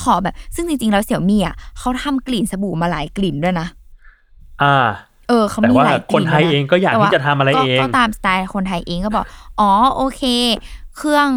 [0.00, 3.66] ขอแบบ ซึ่งจริงๆแล้วเสี่ยวมี่อะเขาทำกลิ่นสบู่มาหลายกลิ่นด้วยนะ
[4.62, 4.76] อ่า
[5.28, 9.24] เออเขาแต่มีว่าหลายกคนลิ่นไทยด้วะเองก็อยากแต่ว่ที่จะทำอะไรเองก็ตามสไตล์คนไทยเองก็บอก
[9.60, 10.22] อ๋อโอเค
[10.96, 11.28] เครื่อง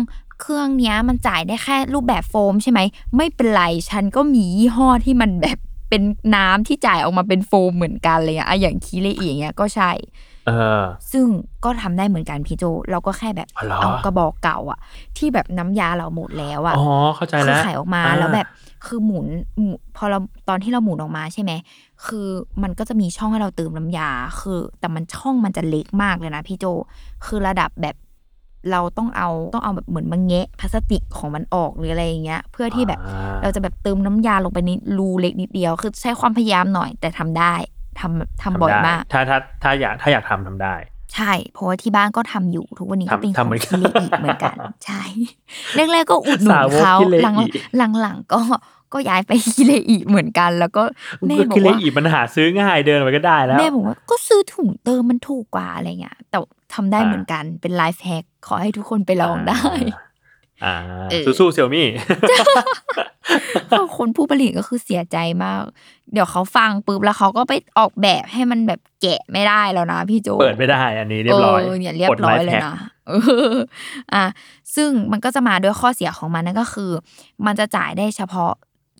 [0.41, 2.79] เครื่องเนี้ยมันจ่ายได้แค่รูปแบบโฟมใช่ไหม
[3.15, 5.57] ไม่เป็นไร ฉันก็มียี่ห้อที่มันแบบ
[5.89, 6.01] เป็น
[6.35, 9.91] น้ำที่จ่ายออกมาเป็นโฟมเหมือนกันเลยอะอะอย่างคีเลอีอย่างเงี้ยก็ใช่
[10.47, 11.25] เออซึ่ง
[11.63, 14.79] ก็ทำได้เหมือนกันพี่โจ เราก็แค่แบบอ๋อเหรอเอากระบอกเก่าอะ
[15.17, 18.47] ที่แบบน้ำยาเราหมดแล้วอะอ๋อเข้าใจคืแล้วขายออกมาอ่แล้วแบบ
[18.85, 19.27] คือหมุน
[19.59, 21.51] หมุนพอเราตอนที่เราหมุนออกมาใช่ไหม
[22.05, 22.27] คือ
[22.63, 26.65] มันก็จะมีช่องให้เราเติมน้ำยา คือ แต่มันช่องมันจะเล็กมากเลยนะพี่โจ
[27.25, 27.95] คือระดับแบบ
[28.71, 37.53] เราต้องเอาต้องเอาแบบเหมือนมาแงะพลาสติกของมันออกหรืออะไรอย่างเงี้ย เพื่อที่แบบอ่าเราจะแบบเติมน้ำยาลงไปในรูเล็กนิดเดียว คือใช้ความพยายามหน่อย แต่ทำได้
[37.99, 40.75] ทำทำบ่อยทำได้มาก ถ้าถ้าถ้าอยากถ้าอยากทำทำได้
[41.15, 45.03] ใช่ เพราะว่าที่บ้านก็ทำอยู่ทุกวันนี้ก็ทำเป็นขทำองเหมือนกันคิเลอีเหมือนกัน ใช่
[45.75, 47.21] แรกๆก็อุดหนุนสาวกเขาคิเลอิ
[47.77, 48.39] หลังหลังๆก็
[48.93, 50.83] ก็ย้ายไปคิเลอีเหมือนกัน แล้วก็
[51.27, 56.37] แม่ก็บอคิกเลว่าอีมันหาซื้อง่ายเดินไปก็ได้แล้วแม่บอกว่าก็ซื้อถุงเติมมันถูกกว่าอะไรเงี้ยแต่
[56.73, 59.61] ทำได้อ่าเหมือนกันเป็นไลฟ์แฮกขอให้ทุกคนไปลองได้
[60.65, 60.75] อ่า
[61.09, 61.87] เออสู้ๆเซี่ยมี่
[63.67, 65.61] เพราะคนผู้ผลิตก็คือเสียใจมาก
[66.13, 72.75] เดี๋ยวเขาฟังปุ๊บแล้วเขาก็ไปออกแบบให้มันแบบแกะไม่ได้แล้วนะพี่โจเปิดไม่ได้ อันนี้เรียบร้อยเนี่ยเรียบร้อยเลยนะ
[73.07, 73.11] เอ
[73.53, 73.55] อ
[74.13, 74.25] อะ
[74.75, 76.91] ซึ่งมันก็จะมาด้วยข้อเสียของมันนั่นก็คือ
[77.45, 78.51] มันจะจ่ายได้เฉพาะ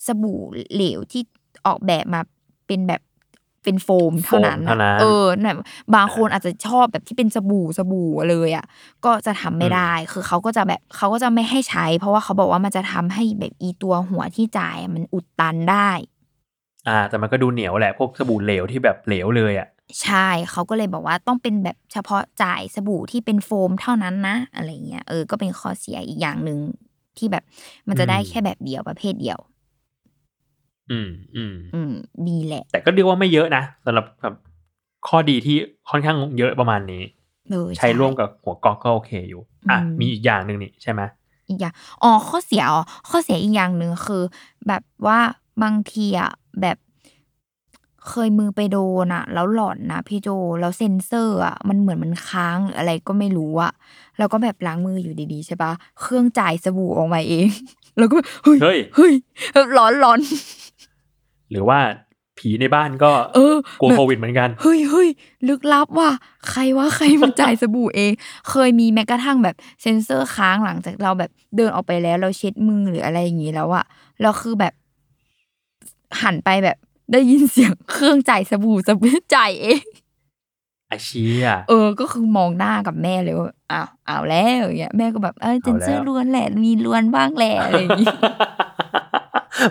[0.06, 0.40] สบู่
[0.74, 1.22] เหลวที่
[1.68, 2.22] ออกแบบมา
[2.68, 3.02] เป็นแบบ
[3.64, 5.58] เป็นโฟมเท่านั้นโฟมเท่านั้นเออแบบ
[5.96, 8.66] บางคนอาจจะชอบแบบที่เป็นสบู่สบู่เลยอะ
[9.06, 15.92] ก็จะทำไม่ได้ คือเขาก็จะแบบเขาก็จะไม่ให้ใช้ เพราะว่าเขาบอกว่ามันจะทำให้แบบอีตัวหัวที่จ่ายมันอุดตันได้
[16.88, 19.68] อ่า แต่มันก็ดูเหนียวแหละพวกสบู่เหลวที่แบบเหลวเลยอะ
[20.02, 26.60] ใช่เขาก็เลยบอกว่าต้องเป็นแบบเฉพาะจ่ายสบู่ที่เป็นโฟมเท่านั้นนะ อะไรเงี้ยเออก็เป็นข้อเสียอีกอย่างหนึ่ง
[27.18, 27.44] ที่แบบ
[27.88, 29.40] มันจะได้อืมแค่แบบเดียวประเภทเดียว
[30.92, 31.92] อืมอืมอืม
[32.28, 34.36] ดีแหละ แต่ก็เรียกว่าไม่เยอะนะสำหรับแบบ
[35.08, 35.58] ข้อดีที่
[35.90, 37.04] ค่อนข้างเยอะประมาณนี้
[37.50, 41.02] เออใช้ร่วมกับหัวก๊อกก็โอเคอยู่ อะอืมมีอีกอย่างหนึ่งนี่ใช่ไหม
[41.48, 41.74] อีกอย่าง
[42.04, 44.24] อ๋อข้อเสียอ๋อข้อเสียอีกอย่างหนึ่งคือ
[44.68, 45.20] แบบว่า
[45.64, 46.78] บางทีอะแบบ
[48.08, 53.72] เคยมือไปโดนอะแล้วหลอนนะพี่โจแล้วเซ็นเซอร์อะมันเหมือนมันค้างหรืออะไรก็ไม่รู้อะ
[54.18, 55.72] แล้วก็แบบล้างมืออยู่ดีๆใช่ปะ
[56.02, 57.48] เครื่องจ่ายสบู่ออกมาเอง
[57.98, 59.14] แล้วก็เฮ้ยเฮ้ยเฮ้ย
[59.54, 60.20] แบบร้อนร้อน
[61.52, 61.80] หรือว่า
[62.38, 65.10] ผีในบ้านก็เออกลัวแบบโควิดเหมือนกันเฮ้ยเฮ้ย
[65.48, 66.12] ลึกลับว่ะ
[66.50, 68.12] ใครว่าใครมันจ่ายสบู่เอง
[68.50, 73.86] เคยมีแม้กระทั่งแบบเซ็นเซอร์ค้างหลังจากเราแบบเดินออกไปแล้วเราเช็ดมือหรืออะไรอย่างงี้แล้วอะ
[74.22, 74.74] เราคือแบบ
[76.22, 76.78] หันไปแบบ
[77.12, 79.84] ได้ยินเสียงเครื่องจ่ายสบู่สบู่จ่ายเอง
[80.88, 88.08] ไอ้เชี่ยเออ ก็คือมองหน้ากับแม่เลยว่าอ้าวอ้าวแล้วอย่างเงี้ยแม่ก็แบบเออเจนเซอร์เอาแล้วล้วนแหละมีล้วนบ้างแหละอะไรอย่างงี้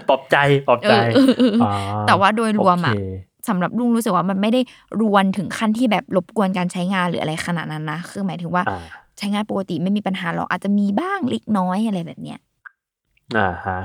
[0.08, 0.36] ปลอบใจ
[0.68, 1.72] ปลอบใจเออเออเอออ๋อ
[2.08, 3.00] แต่ว่าโดยรวมอะโเค
[3.48, 4.60] สำหรับลุงรู้สึกว่ามันไม่ได้
[5.00, 8.78] รวนถึงขั้นที่แบบรบกวนการใช้งานหรืออะไรขนาดนั้นนะคือหมายถึงว่าอ่า
[9.18, 12.38] ใช้งานปกติไม่มีปัญหาหรอกอาจจะมีบ้างเล็กน้อยอะไรแบบเนี้ย
[13.36, 13.80] อ่าฮะ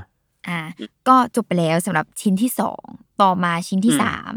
[0.47, 0.59] อ่า
[1.07, 2.83] ก็จบไปแล้วสำหรับชิ้นที่สอง
[3.21, 4.33] ต่อมาชิ้นที่อืมสาม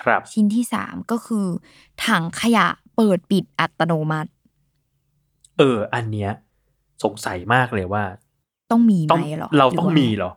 [0.00, 1.46] ครับ ชิ้นที่สามก็คือ
[2.06, 4.30] ถังขยะเปิดปิดอัตโนมัติ
[5.58, 6.30] เออ อันเนี้ย
[7.04, 8.04] สงสัยมากเลยว่า
[8.70, 10.32] ต้องมีต้ไหองมหรอเราต้องหว่มีเหรอ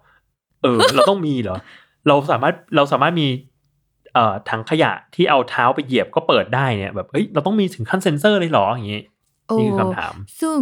[0.62, 1.58] เออ เราต้องมีเหรอ
[2.08, 3.28] เราสามารถเราสามารถมี
[4.13, 9.02] เอ่อถังขยะที่เอาเท้าไปเหยียบก็เปิดได้เนี่ยแบบเอ้ยเราต้องมีถึงขั้นเซ็นเซอร์เลยเหรออย่างงี้
[9.50, 10.58] เอนี่อคือคำถาม ซึ่ง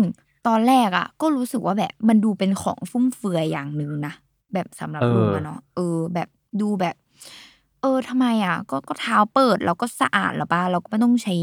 [0.47, 4.13] ตอนแรกอะ ก็รู้สึกว่าแบบมันดูเป็นของฟุ่มเฟือยอย่างหนึ่งนะ
[4.53, 6.29] แบบสำหรับเออลุงอะเนาะเออ แบบ
[6.61, 6.95] ดูแบบ
[7.81, 11.35] เออทำไมอะ ก็ก็เท้าเปิดเราก็สะอาดแล้วป่ะเราก็ไม่ต้องใช้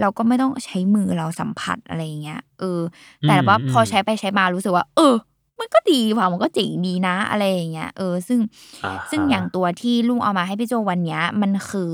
[0.00, 2.80] เราก็ไม่ต้องใช้มือเราสัมผัสอะไรอย่างเงี้ยเออ
[3.28, 5.14] แต่ว่าพอใช้ไปใช้มารู้สึกว่า เออ
[5.60, 8.40] มันก็ดีว่ะมันก็เจ๋งดีนะอะไรอย่างเงี้ยเออซึ่ง
[8.84, 11.92] อ่าฮะซึ่งอย่างตัวที่ลุงเอามาให้พี่โจวันเนี้ย มันคือ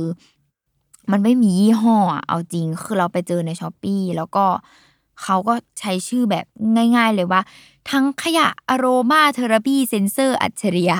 [1.12, 4.44] มันไม่มียี่ห้ออะเอาจริงคือเราไปเจอใน Shopee แล้วก็
[5.22, 6.46] เขาก็ใช้ชื่อแบบ
[6.96, 7.40] ง่าย ๆ เลยว่า
[7.90, 10.98] ถังขยะ aromatherapy เซนเซอร์อัจฉริยะ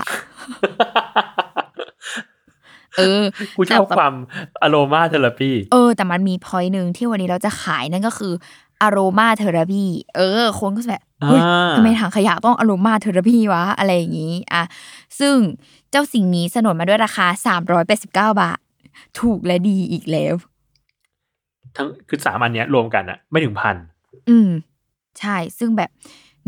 [2.98, 3.22] เออ
[3.56, 4.14] กูชอบความ
[4.62, 8.32] aromatherapyเออ แต่มันมีพอยหนึ่งที่วันนี้เราจะขายนั่นก็คือ
[8.82, 9.84] aromatherapy
[10.16, 14.62] เออ คนก็จะแบบเฮ้ยอ่าทำไมถังขยะต้อง aromatherapy วะ อะไรอย่างนี้อะ
[15.20, 15.34] ซึ่ง
[15.90, 17.26] เจ้าสิ่งนี้สนนมาด้วยราคา
[17.68, 18.58] 389 บาท
[19.20, 20.34] ถูกและดีอีกแล้ว
[21.76, 23.76] ทั้งคือสามอันเนี้ยรวมกันอะไม่ถึงพัน
[24.28, 24.50] อืม
[25.18, 25.90] ใช่ ซึ่งแบบ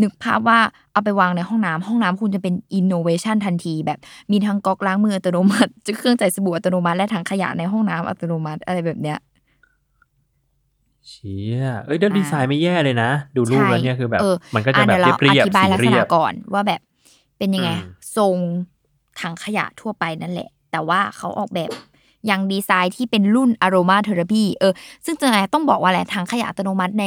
[0.02, 0.58] นึกภาพว่า
[0.92, 3.98] เอาไปวางในห้องน้ำห้องน้ำคุณจะเป็นอินโนเวชันทันที แบบ
[4.30, 9.18] มีทั้งก๊อกล้างมืออัตโนมัติเครื่องจ่ายสบู่อัตโนมัติและถังขยะในห้องน้ำอัตโนมัติอะไรแบบเนี้ย
[11.08, 16.80] เชี่ยเอ้ยเดี๋ยวดีไซน์ไม่แย่เลยนะ ดูรูปแล้วเนี่ยคือแบบเออมันก็จะอ่แบบดี๋วเรียบอธิบายๆสีลักษเรียณะบก่อนว่าแบบ
[17.38, 18.36] เป็นยังไงอืมทรง
[19.20, 21.70] ถังขยะทั่วไปนั่นแหละ แต่ว่าเขาออกแบบ
[22.30, 24.72] ยังดีไซน์ที่เป็นรุ่นอ r o มาเทอราพีเออ
[25.04, 27.04] ซึ่งจะไงต้องบอกว่าแหละถังขยะอัตโนมัติใน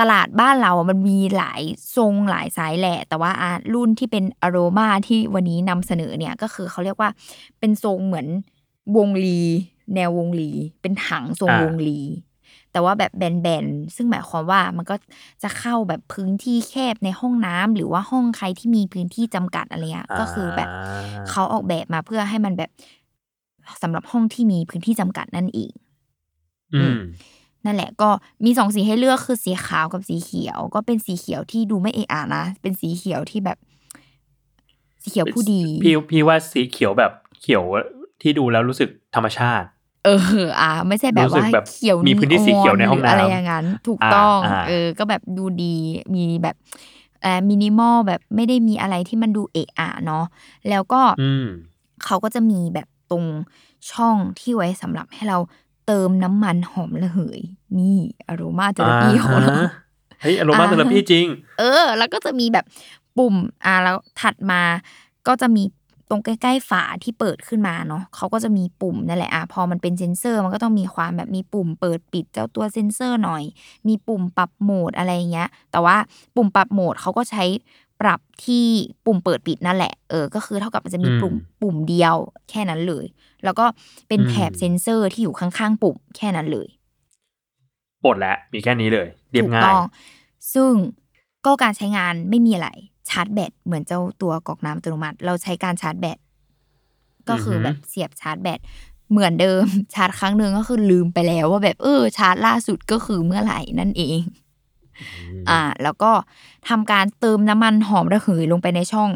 [0.00, 1.62] ตลาดบ้านเราอะมันมีหลาย
[1.96, 7.10] ทรงหลายไซส์แหละ แต่ว่าอะรุ่นที่เป็นอ r o มาที่วันนี้นำเสนอเนี่ยก็คือเขาเรียกว่า
[7.58, 8.26] เป็นทรงเหมือน
[8.96, 9.40] วงลี
[9.94, 12.00] แนววงลี เป็นถังทรงวงลี
[12.72, 14.96] แต่ว่าแบบแบนๆ ซึ่งหมายความว่ามันก็
[15.42, 20.72] จะเข้าแบบพื้นที่แคบในห้องน้ำหรือว่าห้องใครที่มีพื้นที่จำกัดอะไรเงี้ยๆก็คือแบบา
[21.30, 22.70] เขาออกแบบมาเพื่อให้มันแบบ
[23.82, 25.72] สำหรับห้องที่มีพื้นที่จำกัดนั่นเอง
[26.74, 26.98] อืม
[27.64, 28.10] นั่นแหละก็
[28.44, 33.58] มีสองสีให้เลือกคือสีขาวกับสีเขียว ก็เป็นสีเขียวที่ดูไม่เอะอะนะ เป็นสีเขียวที่แบบ
[35.02, 37.64] สีเขียวผู้ดี พี่พี่ว่าสีเขียวแบบเขียว
[38.22, 39.66] ที่ดูแล้วรู้สึกธรรมชาติ
[40.04, 40.08] เอ
[40.38, 45.76] ออะไม่ใช่แบบรู้สึว่ากแบบเขียวมีพื้นที่สีเขียวในห้องน้ำรืออะไรอย่างนั้น ถูกอ่าต้องอ่าเออ ก็แบบดูดี
[46.14, 46.56] มีแบบ
[47.22, 50.24] เอ่อมินิมอลแบบไม่ได้มีอะไรที่มันดูเอะอะเนาะ
[50.68, 51.46] แล้วก็อืม
[52.04, 53.24] เขาก็จะมีแบบตรง
[53.90, 55.38] ช่องที่ไว้สำหรับให้เรา
[55.86, 57.40] เติมน้ำมันหอมระเหย
[57.78, 59.70] นี่ aromatherapy ของเราอ่าฮะ
[60.22, 61.26] เฮ้ย aromatherapy จริง
[61.58, 62.64] เออ แล้วก็จะมีแบบ
[63.16, 63.34] ปุ่ม
[63.64, 64.62] อ่าแล้วถัดมา
[65.26, 65.62] ก็จะมี
[66.10, 73.42] ตรงใกล้ๆฝาที่เปิดขึ้นมาเนาะเขาก็จะมีปุ่มนั่นแหละอะพอมันเป็นเซนเซอร์มันก็ต้องมีความแบบมีปุ่มเปิดปิดเจ้าตัวเซนเซอร์หน่อย
[73.88, 75.96] มีปุ่มปรับโหมดอะไรอย่างเงี้ย แต่ว่า
[76.36, 77.44] ปุ่มปรับโหมดเขาก็ใช้
[78.00, 78.66] ปรับที่
[79.04, 82.16] ปุ่มเปิดปิดนั่นแหละ เออ ก็คือเท่ากับมันจะมีอืมปุ่มปุ่มเดียว
[82.50, 83.06] แค่นั้นเลย
[83.44, 83.64] แล้วก็
[84.08, 86.68] เป็นแถบอืมเซนเซอร์ที่อยู่ข้างๆปุ่มแค่นั้นเลย
[88.02, 89.82] หมดแล้วมีแค่นี้เลย เรียบถูกง่ายต้อง
[90.52, 90.72] ซึ่ง
[91.46, 92.68] ก็การใช้งานไม่มีอะไร
[93.10, 96.18] ชาร์จแบตเหมือนเจ้าตัวกรอกน้ำอัตโนมัติ เราใช้การชาร์จแบต
[97.28, 98.60] ก็คือแบบเสียบชาร์จแบต
[99.10, 104.20] เหมือนเดิมชาร์จครั้งหนึ่งก็คือลืมไปแล้วว่าแบบเออชาร์จล่าสุดก็คือเมื่อไหร่นั่นเอง
[105.50, 106.10] อ่า แล้วก็
[106.68, 109.10] ทำการเติมน้ำมันหอมระเหยลงไปในช่อง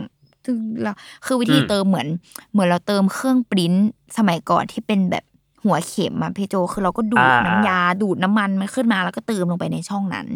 [0.44, 0.92] ซึ่งเรา
[1.26, 2.08] คือวิธีอืมเติมเหมือน
[2.52, 3.72] เหมือนเราเติมเครื่องปริ้น
[4.16, 5.24] สมัยก่อนที่เป็นแบบ
[5.64, 10.26] หัวเข็มอะพี่โจคือเราก็ดูดอ่าน้ำยาดูดน้ำมันมันขึ้นมาแล้วก็เติมลงไปในช่องนั้น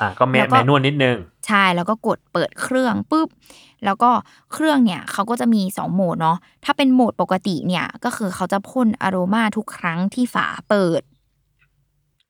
[0.00, 3.28] อะก็แมแล้วก็แมนนวลนิดนึง ใช่แล้วก็กดเปิดเครื่องปุ๊บ
[3.84, 4.10] แล้วก็
[4.52, 11.02] เครื่องเนี่ยเขาก็จะมีสองโหมดเนาะถ้าเป็นโหมดปกติเนี่ย ก็คือเขาจะพ่นอโรมาทุกครั้งที่ฝาเปิด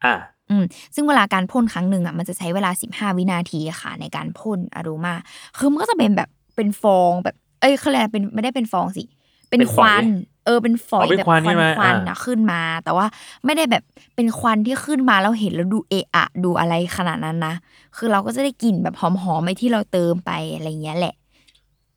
[0.04, 0.14] อะ
[0.50, 5.14] อืมซึ่งเวลาการพ่นครั้งหนึ่งอะมันจะใช้เวลา 15 วินาทีค่ะ ในการพ่นอโรมา
[5.58, 9.04] คือมันก็จะเป็นแบบเป็นฟองแบบ เอ้ยเขาเรียกอะไรเป็นไม่ได้เป็นฟองสิ
[9.48, 10.04] เป็นเป็นคฝอยวัน
[10.48, 13.06] เออเป็นฝอยอ๋อเป็นแบบควันใช่ไหมควันอ่านะขึ้นมา แต่ว่า
[13.44, 13.82] ไม่ได้แบบ
[14.14, 17.54] เป็นควันที่ขึ้นมาแล้วเห็นแล้วดูเอะอะดูอะไรขนาดนั้นนะ
[17.96, 21.14] คือเราก็จะได้กลิ่นแบบหอมๆไปที่เราเติมไปอะไรเงี้ยแหละ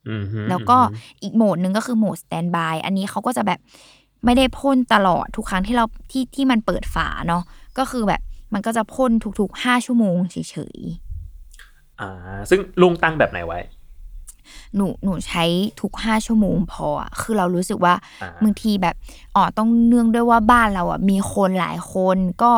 [0.08, 3.60] อืมฮึแล้วก็อืมฮึอีกโหมดหนึ่งก็คือโหมดสแตนบายอันนี้เขาก็จะแบบ
[4.24, 7.42] ไม่ได้พ่นตลอดทุกครั้งที่เราที่ที่มันเปิดฝาเนาะ
[7.78, 8.20] ก็คือแบบ
[8.54, 10.36] มันก็จะพ่นทุกๆห้าชั่วโมงเฉ
[10.76, 12.08] ยๆอ่า
[12.50, 13.58] ซึ่งลุงตั้งแบบไหนไว้
[14.76, 15.44] หนูหนูใช้
[15.80, 18.94] ทุกห้าชั่วโมงพออะคือเรารู้สึกว่าอ่าบางทีแบบ
[19.36, 22.52] อ๋อต้องเนื่องด้วยว่าบ้านเราอะมีคนหลายคนก็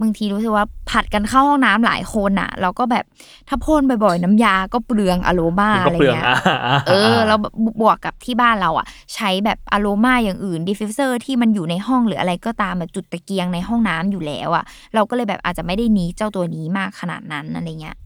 [0.00, 3.04] บางทีรู้สึกว่าผัดกันเข้าห้องน้ำหลายคนอะ เราก็แบบ
[3.48, 7.38] ถ้าพ่นบ่อยๆน้ำยาก็เปลืองอะโรมามันอะก็ไรเปลืองเงี้ยอ่าาเออแล้ว
[7.80, 17.96] บวกกับที่บ้านเราอะ ใช้แบบอะโรมาอย่างอื่น diffuser ที่มันอยู่ในห้องหรืออะไรก็ตามแบบจุดตะเกียงในห้องน้ำอยู่แล้วอะ เราก็เลยแบบอาจจะไม่ได้ need เจ้าตัวนี้มากขนาดนั้นอะไรเงี้ย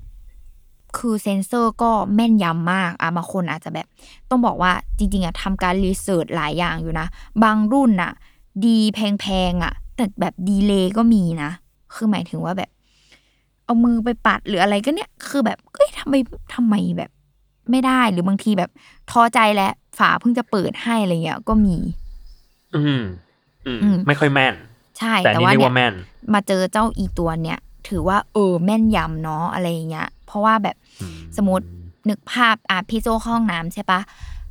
[0.99, 3.87] คือเซนเซอร์ก็แม่นยำมากอะบางคนอาจจะแบบ
[4.31, 7.07] ต้องบอกว่าจริง ๆอะทำการ research หลายอย่างอยู่นะ
[7.45, 8.13] บางรุ่นอะ
[8.67, 11.51] ดีแพงๆอะ แต่แบบ delay ก็มีนะ
[11.95, 12.71] คือหมายถึงว่าแบบ
[13.65, 16.15] เอามือไปปัดหรืออะไรก็เนี่ย คือแบบเอ้ยทำไม
[16.55, 17.11] ทำไมแบบ
[17.71, 18.71] ไม่ได้หรือบางทีแบบ
[19.11, 21.77] ท้อใจแล้วฝาเพิ่งจะเปิดให้อะไรเงี้ยก็มี
[22.75, 23.03] อืม
[23.67, 24.55] อืมอืมไม่ค่อยแม่น
[24.99, 25.95] ใช่ แต่อันแต่นี่ว่าเรียกเนี่ยว่าแม่น
[26.35, 30.77] มาเจอเจ้าอีตัวเนี่ย ถือว่าเออแม่นยำเนาะอะไรอย่างเงี้ย เพราะว่าแบบ
[31.37, 31.67] สมมติ
[32.09, 34.01] นึกภาพอะพี่โจเข้าห้องน้ำใช่ปะ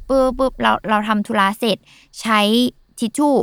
[0.07, 1.77] ปุ๊บปุ๊บเราเราทำธุระเสร็จ
[2.21, 2.39] ใช้
[2.99, 3.33] ทิชชู่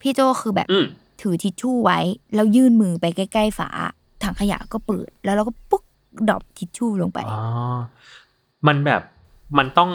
[0.00, 0.86] พี่โจคือแบบอืม
[1.20, 1.98] ถือทิชชู่ไว้
[2.34, 3.68] แล้วยื่นมือไปใกล้ ๆ ฝา
[4.22, 5.84] ถังขยะก็เปิด แล้วเราก็ปุ๊บ
[6.28, 7.42] drop ทิชชู่ลงไปอ๋อ
[8.66, 9.02] มันแบบ
[9.58, 9.90] มันต้อง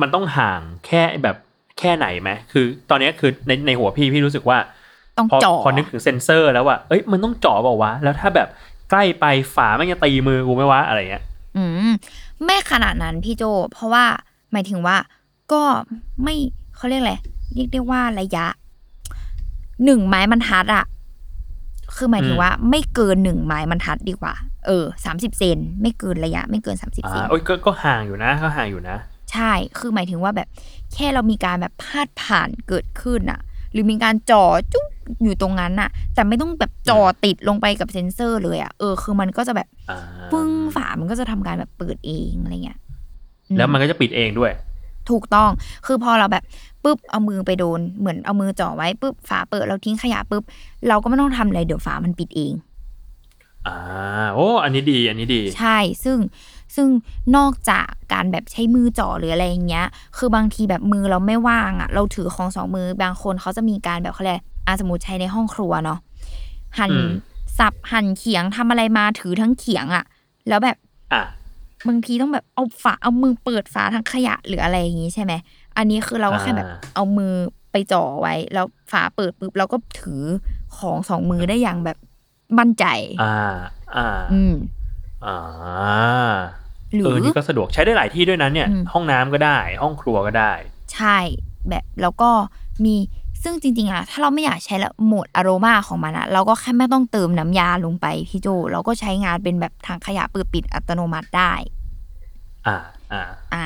[0.00, 1.36] มันต้องห่างแค่แบบ
[1.78, 4.58] แค่ไหนไหมคือ ตอนเนี้ยคือในในหัวพี่พี่รู้สึกว่า
[5.18, 8.48] ต้องพอจ่อพอนึกถึงเซนเซอร์แล้วว่าเอ้ยมันต้องจ่อเปล่าวะแล้วถ้าแบบ
[8.90, 9.24] ใกล้ไป
[9.54, 11.24] ฝามันจะตีมือกูไหมวะอะไรเงี้ย
[11.56, 11.94] อืม
[12.44, 14.04] ไม่ขนาดนั้นพี่โจ เพราะว่า
[14.52, 14.96] หมายถึงว่า
[15.52, 15.62] ก็
[16.22, 16.34] ไม่
[16.76, 17.14] เขาเรียกอะไร
[17.54, 18.46] เรียกได้ว่าระยะ
[19.84, 20.84] หนึ่งไม้บรรทัดอะ
[21.94, 24.34] คือหมายถึงว่าไม่เกินหนึ่งไม้บรรทัดดีกว่า
[24.66, 28.96] เออสามสิบเซนไม่เกินระยะ ไม่เกินสามสิบอ่าเซนโอ้ยก็ก็ห่างอยู่นะก็ห่างอยู่นะ
[29.32, 30.48] ใช่คือหมายถึงว่าแบบ
[30.92, 33.40] แค่เรามีการแบบพาดผ่านเกิดขึ้นอะ
[33.76, 34.86] หรือมีการจ่อจุ๊บ
[35.22, 40.00] อยู่ตรงนั้นอะแต่ไม่ต้องแบบจ่อติดลงไปกับเซ็นเซอร์เลยอะเออคือมันก็จะแบบอ่า
[40.32, 42.78] ปึ้งฝามันก็จะทำการแบบเปิดเองอะไรเงี้ย
[43.48, 44.52] อืแล้วมันก็จะปิดเองด้วย
[45.10, 45.50] ถูกต้อง
[45.86, 46.44] คือพอเราแบบ
[46.84, 50.42] ปุ๊บเอามือไปโดนเหมือนเอามือจ่อไว้ปุ๊บฝาเปิดเราทิ้งขยะปุ๊บ
[50.88, 52.52] เราก็ไม่ต้องทำอะไรเดี๋ยวฝามันปิดเอง
[53.66, 53.76] อ่า
[54.34, 56.18] โอ้อันนี้ดี อันนี้ดี ใช่ซึ่ง
[56.76, 56.88] ซึ่ง
[57.36, 59.86] นอกจากการแบบใช้มือจ่อหรืออะไรอย่างเงี้ย
[60.16, 65.98] คือบางทีแบบมือเราไม่ว่างอะ เราถือของสองมือบางคนเขาจะมีการแบบเขาเรียกอาสมมติใช้ในห้องครัวเนาะ
[66.78, 67.10] หั่นอืม
[67.58, 70.04] สับหั่นเขียงทำอะไรมาถือทั้งเขียงอะ
[70.48, 70.76] แล้วแบบ
[71.12, 71.22] อะ
[71.88, 75.32] บางทีต้องแบบเอาฝาเอามือเปิดฝาทั้งขยะหรืออะไรอย่างงี้ใช่ไหม
[75.76, 77.32] อันนี้คือเราก็แค่แบบอ่าเอามือ
[77.72, 80.22] ไปจ่อไว้ แล้วฝาเปิดปุ๊บเราก็ถือ
[80.76, 81.98] ของสองมือได้อย่างแบบ
[82.58, 82.84] มั่นใจ
[83.22, 83.54] อ่า
[83.96, 84.54] อ่า อืม
[85.24, 85.36] อ่า
[86.94, 90.52] หรืเอออนี่ก็สะดวกใช้ได้หลายที่ด้วยนั้นเนี่ยอืมห้องน้ำก็ได้ ห้องครัวก็ได้
[90.94, 91.18] ใช่
[91.68, 92.30] แบบแล้วก็
[92.84, 92.94] มี
[93.42, 101.52] ซึ่งจริงๆอะถ้าเราไม่อยากใช้ละโหมดอโรมาของมันอะเราก็แค่ไม่ต้องเติมน้ำยาลงไปพี่โจเราก็ใช้งานเป็นแบบถังขยะเปิดปิดอัตโนมัติได้
[102.66, 102.76] อ่า
[103.12, 103.22] อ่า
[103.54, 103.64] อ่า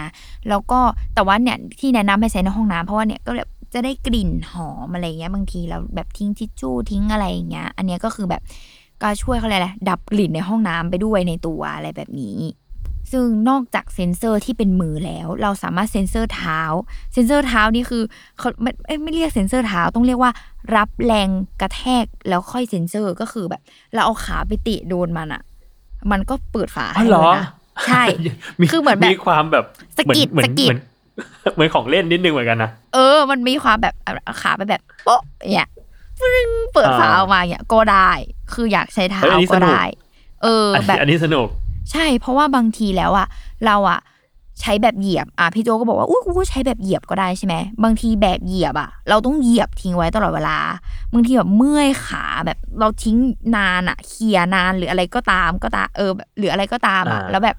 [0.48, 0.80] แล้วก็
[1.14, 8.42] แต่ว่าเนี่ยที่แนะนำให้ใช้ในห้องน้ำเพราะว่าเนี่ยก็แบบจะได้กลิ่นหอมอะไรเงี้ยบางทีเราแบบทิ้งทิชชู่ทิ้งอะไรอย่างเงี้ย อันเนี้ยก็คือแบบ
[9.02, 12.38] ก็ช่วยเขาเรียกอะไรดับกลิ่นในห้องน้ำไปด้วยในตัวอะไรแบบนี้
[13.12, 16.60] ซึ่งนอกจากเซ็นเซอร์ที่เป็นมือแล้ว เราสามารถเซ็นเซอร์เท้า
[17.12, 18.02] เซ็นเซอร์เท้านี่คือ
[18.38, 20.32] เขาไม่เอ้ยไม่เรียกเซ็นเซอร์เท้าต้องเรียกว่า
[20.76, 21.28] รับแรง
[21.60, 23.62] กระแทกแล้วค่อยเซ็นเซอร์ก็คือแบบ
[23.94, 25.42] เราเอาขาไปติโดนมันอะ
[26.10, 27.46] มันก็เปิดฝาอ๋อให้เหรเลอยนะ
[27.86, 28.02] ใช่
[28.70, 29.64] คือเหมือนแบบมีความแบบ
[29.98, 30.80] สะกิดเหมือนสะกิดเหมือน
[31.54, 35.20] เหมือนของเล่นนิดนึงเหมือนกันนะเออ มันมีความแบบเอาขาไปแบบโป๊ะ
[35.52, 35.68] เนี่ย
[36.20, 38.10] ฟึ้งเปิดอ่าฝาออกมาเนี่ยก็ได้
[38.52, 39.84] คืออยากใช้เท้าเฮ้ยอันนี้สก็นุกได้
[40.42, 41.46] เอออันแบบอันนี้สนุก
[41.90, 43.26] ใช่เพราะว่าบางทีแล้วอะ
[43.66, 44.00] เราอะ
[44.60, 50.58] ใช้แบบเหยียบอะพี่โจก็บอกว่าอุ้ยกูก็ใช้แบบเหยียบก็ได้ใช่ไหมบางทีแบบเหยียบอะ เราต้องเหยียบทิ้งไว้ตลอดเวลา
[51.12, 53.16] บางทีแบบเมื่อยขาแบบเราทิ้ง
[53.56, 57.56] นานอะเขี่ยนานหรืออะไรก็ตามก็ตามเออแบบหรืออะไรก็ตามอะอ่าแล้วแบบ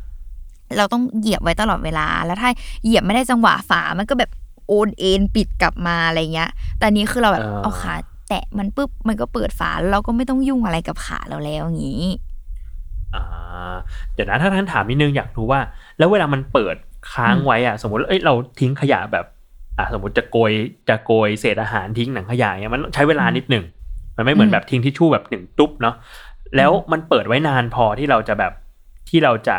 [0.77, 2.49] เราต้องเหยียบไว้ตลอดเวลา แล้วถ้า
[2.83, 4.31] เหยียบไม่ได้จังหวะฝามันก็แบบ
[4.67, 7.95] โอนเอ็นปิดกลับมาอะไรเงี้ย แต่อันนี้คือเราแบบเอาขา
[8.29, 12.05] แตะมันปุ๊บมันก็เปิดฝาแล้วเราก็ไม่ต้องยุ่งอะไรกับขาเราแล้วอย่างนี้
[13.15, 13.75] อ่า
[14.13, 15.59] เดี๋ยวนะถ้าท่านถามนิดนึงอยากรู้ว่า
[15.97, 16.75] แล้วเวลามันเปิด
[17.13, 19.25] ค้างไว้อะสมมติเอ้ยเราทิ้งขยะแบบ
[19.77, 20.51] อ่าสมมติจะโกย
[20.89, 23.65] จะโกยเศษอาหารทิ้งหนังขยะเนี่ยมันใช้เวลานิดหนึ่ง
[24.17, 25.95] มันไม่เหมือนอืมแบบทิ้งทิชชู่แบบหนึ่งตุ๊บเนาะ
[26.57, 28.53] แล้วมันเปิดไว้นานพอที่เราจะแบบ
[29.09, 29.57] ที่เราจะ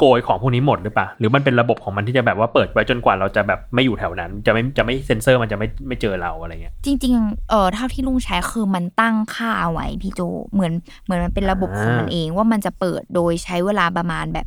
[0.00, 10.20] โกยของพวกนี้หมดหรือเปล่าหรือมันเป็นระบบของมันที่จะแบบว่าเปิดไว้จนกว่าเราจะแบบไม่อยู่แถวนั้น จะไม่จะไม่เซ็นเซอร์มันจะไม่ไม่เจอเราอะไรเงี้ยจริงๆเออเท่าที่ลุงใช้คือมันตั้งค่าเอาไว้พี่โจ
[10.52, 10.72] เหมือน
[11.04, 14.46] เหมือนมันเป็นระบบของมันเองว่ามันจะเปิดโดยใช้เวลาประมาณแบบ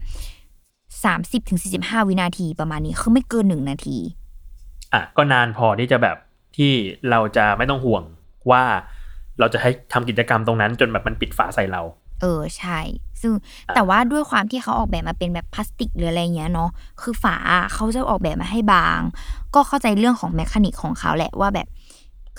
[1.04, 3.97] สามสิบถึงสี่สิบห้าวินาทีประมาณนี้คือไม่เกินหนึ่งนาที
[4.93, 6.18] อะก็นานพอที่จะแบบ
[6.58, 6.72] ที่
[7.10, 8.04] เราจะไม่ต้องห่วง
[8.51, 8.64] ว่า
[9.39, 11.82] เราจะให้ทำกิจกรรมตรงนั้นจนแบบมันปิดฝาใส่เรา
[12.22, 12.80] เออใช่
[13.24, 13.34] ซึ่ง
[13.76, 16.69] แต่ว่าด้วยความที่เขาออกแบบมาเป็นแบบพลาสติกหรืออะไรเงี้ยเนาะ
[17.01, 17.38] คือฝา
[17.74, 18.99] เขาจะออกแบบมาให้บาง
[19.55, 21.67] ก็เข้าใจเรื่องของแมคานิกของเขาแหละว่าแบบ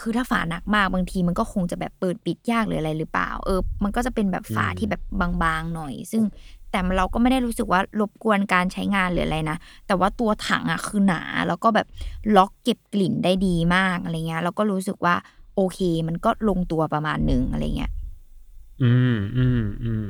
[0.00, 5.02] คือถ้าฝาหนักมากบางทีมันก็คงจะแบบเปิดปิดยากหรืออะไรหรือเปล่า เออ มันก็จะเป็นแบบฝาอืมที่แบบ
[5.42, 6.22] บางๆหน่อย ซึ่ง
[6.70, 9.56] แต่เราก็ไม่ได้รู้สึกว่ารบกวนการใช้งานหรืออะไรนะ
[9.86, 11.86] แต่ว่าตัวถังอะคือหนาแล้วก็แบบ
[12.36, 15.14] ล็อกเก็บกลิ่นได้ดีมากอะไรเงี้ยแล้วก็รู้สึกว่า
[15.56, 15.78] โอเค
[16.08, 17.92] มันก็ลงตัวประมาณหนึ่งอะไรเงี้ย
[18.82, 20.06] อืมอืมอืม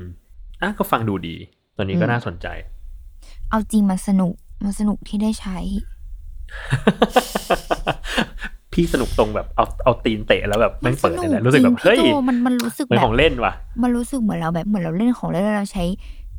[0.64, 1.36] อะก็ฟังดูดี
[1.76, 2.46] ตัวนี้ก็อืมน่าสนใจ
[3.50, 4.34] เอาจริงมันสนุก
[4.64, 5.58] มันสนุกที่ได้ใช้
[8.72, 13.52] พี่สนุกตรงแบบเอาเอาตีนเตะแล้วแบบแม่งเปิดสเลยนุนะรู้สึกแบบจงเฮ้ยพี่โจมันมันรู้สึกเหมือนแบบของเล่นว่ะ
[13.82, 15.84] มันรู้สึกเหมือนเราแบบเหมือนเราเล่นของเล่นแล้วเราใช้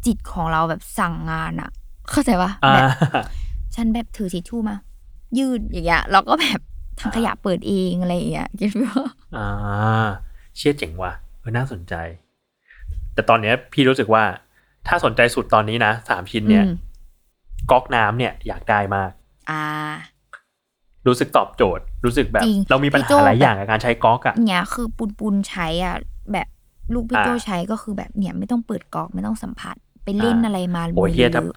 [0.05, 1.69] จิตของเราแบบสั่งงานอะ
[2.11, 2.88] เข้าใจปะอ่าแบบ
[3.76, 4.76] ฉันแบบถือทิชชู่มา
[5.38, 6.59] ยืดอย่างเงี้ยแล้วก็แบบ
[6.99, 8.95] ทางขยะเปิดเองอะไรอย่างเงี้ยคิดว่า
[9.36, 9.47] อ่า
[10.57, 11.93] เชี่ยเจ๋งว่ะเออน่าสนใจ
[13.16, 14.24] แต่ตอนเนี้ยพี่รู้สึกว่า
[14.88, 16.74] ถ้าสนใจสุดตอนนี้นะสามชิ้นเนี่ยอืม
[17.72, 19.11] ก๊อกน้ำเนี่ยอยากได้มาก
[19.51, 19.63] อ่า
[21.07, 25.95] รู้สึกตอบโจทย์ รู้สึกแบบจริงเรามีปัญพี่โจ้หาหลายแบบอย่างกับการใช้ก๊อกอะเนี่ยคือปุนปุนๆใช้อะ
[26.32, 26.47] แบบ
[26.93, 31.55] ลูกพี่อ่าโจใช้ก็คือแบบเนี่ยไม่ต้องเปิดกรอกไม่ต้องสัมผัสไปเล่นอ่าอะไรมาโอ้ยเฮียถ้าเยอะ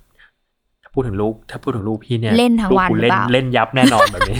[0.83, 4.37] ถ้าพูดถึงลูก ถ้าพูดถึงลูกพี่เนี่ยเล่นทั้งวันลูกกูเล่นหรือเปล่าเล่นยับแน่นอนแบบนี้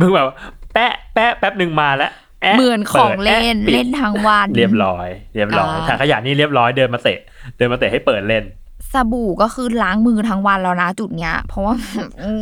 [0.00, 0.26] มึงแบบ
[0.74, 2.12] แปะแปะแป๊บหนึ่งมาแล้วแะ
[2.56, 7.18] เหมือนของปิดเล่นแะปิดเล่นทั้งวัน เรียบร้อย เรียบร้อยอ่าถังขยะนี่เรียบร้อยเดินมาเตะ
[7.56, 8.44] เดินมาเตะให้เปิดเล่น
[8.92, 11.74] สบู่ก็คือล้างมือทั้งวันแล้วนะจุดเนี้ย เพราะว่า
[12.22, 12.32] อื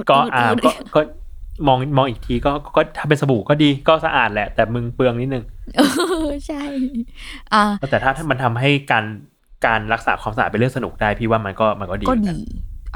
[0.00, 1.00] ดก็ดอ่าดก็ก็
[1.66, 5.44] มองมองอีกทีก็ก็ถ้าเป็นสบู่ก็ดีก็สะอาดแหละ แต่มึงเปลืองนิดนึง
[5.76, 5.80] เอ
[6.26, 6.62] อใช่
[7.54, 9.04] อ่าแต่ถ้าถ้ามันทำให้การ
[9.66, 12.40] การรักษาความสะอาดเป็นเรื่องสนุกได้พี่ว่ามันก็มันก็ดีก็เหมือนนดี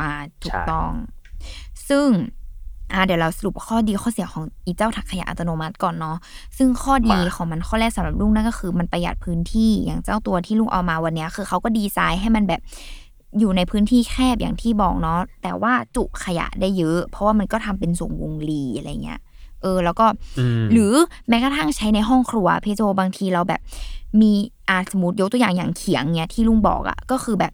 [0.00, 0.12] อ่า
[0.42, 0.90] ถูใช่กต้อง
[1.88, 2.08] ซึ่ง
[2.92, 6.16] อ่าเดี๋ยวเราสรุปข้อดีข้อเสียของอีเจ้าถังขยะอัตโนมัติก่อนเนาะ
[6.58, 12.60] ซึ่งข้อดีของมันข้อแรกสำหรับลุงนั่นก็คือมันประหยัดพื้นที่อย่างเจ้าตัวที่ลุงเอามาวันเนี้ยคือเขาก็ดีไซน์ให้มันแบบ
[13.38, 19.20] อยู่ในพื้นที่แคบอย่างที่บอกเนาะแต่ว่าจุขยะได้เยอะ เพราะว่ามันก็ทำเป็นส่งวงรีอะไรเงี้ย
[19.62, 20.06] เออแล้วก็
[20.60, 20.92] มหรือ
[21.28, 23.60] แม้กระทั่งใช้ในห้องครัวพี่โจบางทีเราแบบ
[24.20, 24.32] มี
[24.68, 27.52] อาสมมติยกตัวอย่างอย่างเขียงเนี้ยที่ลุงบอกอะ่ะก็คือแบบ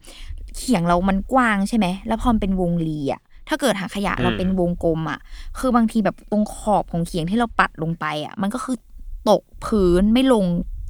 [0.56, 5.18] เขียงเรามันกว้างใช่ไหมแล้วพอมันเป็นวงรีอะ่ะ ถ้าเกิดหางขยะเราเป็นวงกลมอะ่ะ
[5.58, 8.76] คือบางทีแบบตรงขอบของเขียงที่เราปัดลงไปอะ่ะ มันก็คือ
[9.30, 10.44] ตกพื้นไม่ลง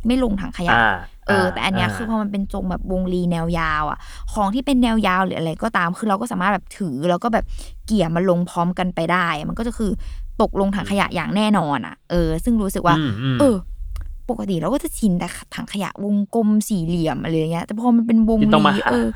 [0.07, 0.97] ไม่ลงถังขยะอ่า
[1.29, 3.99] เออ แต่อันเนี้ยคือพอมันเป็นทรงแบบวงรีแนวยาวอะ
[4.33, 7.45] ของที่เป็นแนวยาวหรืออะไรก็ตาม คือเราก็สามารถแบบถือแล้วก็แบบ
[7.87, 9.91] เกี่ยมันลงพร้อมกันไปได้ มันก็จะคือ
[10.43, 13.57] ตกลงถังขยะอย่างแน่นอนอะ เออ ซึ่งรู้สึกว่าอืมอืมเออ
[14.31, 19.07] ปกติเราก็จะชินแต่ถังขยะวงกลมสี่เหลี่ยมอะไรอย่างเงี้ย แต่พอมันเป็นวงที่ต้องมารีหาเออ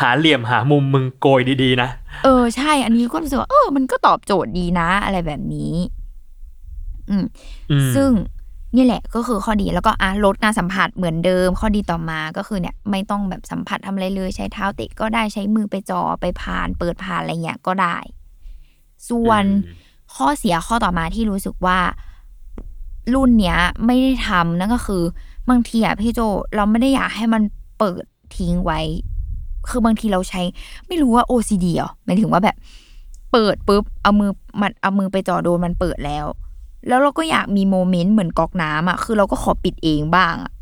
[0.00, 1.88] หาเหลี่ยมหามุมมึงโกยดีๆนะ
[2.24, 5.74] เออใช่ อันนี้ก็รู้สึกว่าเออ มันก็ตอบโจทย์ดีนะ อะไรแบบนี้
[7.10, 7.24] อืม
[7.70, 8.10] อืม ซึ่ง
[8.76, 17.96] นี่แหละก็คือข้อดีแล้วก็อะลดการสัมผัสเหมือนเดิม ข้อดีต่อมาก็คือเนี่ย ไม่ต้องแบบสัมผัสทำอะไรเลย ใช้เท้าเตะก็ได้ใช้มือไปจ่อไปผ่าน เปิดผ่านอะไรเงี้ยก็ได้
[19.08, 19.80] ส่วนอืม
[20.14, 21.78] ข้อเสียข้อต่อมาที่รู้สึกว่า
[23.14, 25.02] รุ่นเนี้ย ไม่ได้ทำนั่นก็คือ
[25.50, 26.20] บางทีอะพี่โจ
[26.56, 27.42] เราไม่ได้อยากให้มัน
[27.78, 28.04] เปิด
[28.36, 28.80] ทิ้งไว้
[29.70, 30.42] คือบางทีเราใช้
[30.88, 32.56] ไม่รู้ว่า OCD เหรอหมายถึงว่าแบบ
[33.32, 36.26] เปิดปุ๊บเอามือมันเอามือไปจ่อโดนมันเปิดแล้ว
[36.88, 40.52] แล้วเราก็อยากมีโมเมนต์เหมือนก๊อกน้ำอะคือเราก็ขอปิดเองบ้างอะ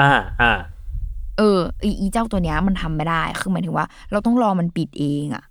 [0.00, 0.52] อ่าอ่า
[1.38, 5.44] เอออีอีเจ้าตัวเนี้ยมันทำไม่ได้ คือหมายถึงว่า เราต้องรอมันปิดเองอะ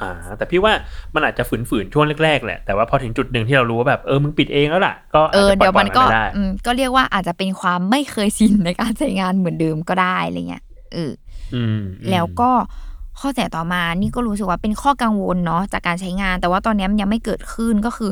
[0.00, 0.72] อ่า แต่พี่ว่า
[1.14, 11.12] มันอาจจะฝืนๆช่วงแรกๆแหละ แต่ว่าพอถึงจุดหนึ่งที่เรารู้ว่าแบบเออมึงปิดเองแล้วล่ะ ก็เอออาจจะเดี๋ยวปล่มัอยนๆก็ไปได้อืมก็เรียกว่าอาจจะเป็นความไม่เคยชินในการใช้งานเหมือนเดิมก็ได้อะไรเงี้ย เออ
[11.54, 11.80] อืม
[12.10, 12.50] แล้วก็
[13.20, 18.10] ข้อเสียต่อมานี่ก็รู้สึกว่าเป็นข้อกังวลเนาะจากการใช้งาน แต่ว่าตอนนี้มันยังไม่เกิดขึ้นก็คือ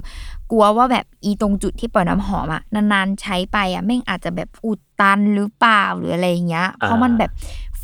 [0.50, 7.30] กลัวว่าแบบอีตรงจุดที่ปล่อยน้ำหอมอะนานๆใช้ไปอะแม่งอาจจะแบบอุดตันหรือเปล่าหรืออะไรอย่างเงี้ย เพราะมันแบบ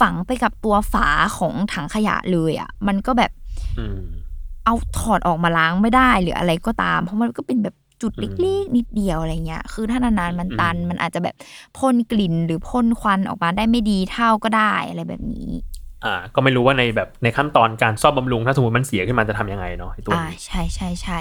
[0.01, 3.31] ฝังไปกับตัวฝาของถังขยะเลยอะมันก็แบบ
[3.79, 4.01] อืม
[4.65, 11.35] เอาถอดออกมาล้างไม่ได้หรืออะไรก็ตาม เพราะมันก็เป็นแบบ จุดอืมเล็กๆนิดเดียวอะไรเงี้ย คือถ้านานๆมันตันอืมมันอาจจะแบบ
[11.79, 15.51] พ่นกลิ่นหรือพ่นควันออกมาได้ไม่ดีเท่าก็ได้อะไรแบบนี้
[16.05, 21.19] อ่า ก็ไม่รู้ว่าในแบบในขั้นตอนการซ่อมบำรุงถ้าสมมติมันเสียขึ้นมาจะทำยังไงเนาะไอ้ตัวอ่านี้ใช่ใช่ใช่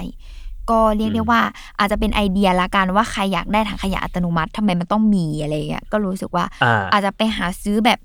[0.70, 1.40] ก็เรียกอืได้มว่า
[1.78, 7.98] อาจจะเป็นไอเดียละกันว่าใครอยากได้ถังขยะอัตโนมัติทำไมมันต้องมีอะไรเงี้ยก็รู้สึกว่าอ่าอาจจะไปหาซื้อแบบ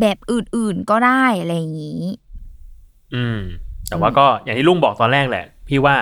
[0.00, 2.02] แบบอื่นๆก็ได้อะไรอย่างนี้
[3.14, 3.38] อืม
[3.88, 5.96] แต่ว่าก็อย่างที่ลุงบอกตอนแรกแหละ พี่ว่า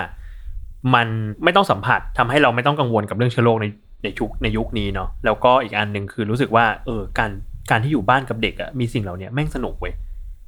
[0.93, 1.07] มัน
[1.43, 3.65] ไม่ต้องสัมผัสทำให้เราไม่ต้องกังวลกับเรื่องเชื้อโรคใน
[4.03, 7.31] ในยุคในยุคนี้เนาะแล้วก็อีกอันหนึ่งคือรู้สึกว่าเออการ
[7.71, 9.93] การที่อยู่บ้านกับเด็กอะมีสิ่งเหล่านี้แม่งสนุกเว้ย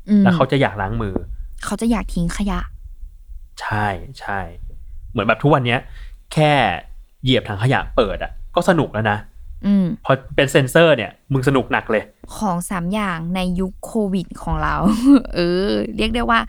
[0.09, 1.15] อืมแล้วเขาจะอยากล้างมือ
[1.65, 2.59] เขาจะอยากทิ้งขยะ
[3.61, 3.87] ใช่
[4.19, 4.39] ใช่
[5.11, 5.79] เหมือนแบบทุกวันเนี้ย
[6.33, 6.51] แค่
[7.23, 9.17] เหยียบถังขยะเปิดอะก็สนุกแล้วนะ
[9.65, 12.03] อืมพอเป็นเซนเซอร์เนี่ย มึงสนุกหนักเลย
[12.37, 14.75] ของสามอย่างในยุคโควิดของเรา
[15.35, 16.39] เออ เรียกได้ว่า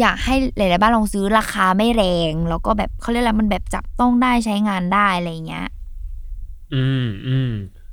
[0.00, 5.66] อยากให้หลายๆบ้านลองซื้อราคาไม่แรง แล้วก็แบบเขาเรียกอะไรมันแบบจับต้องได้ใช้งานได้อะไรเงี้ย
[6.74, 7.50] อืมอืม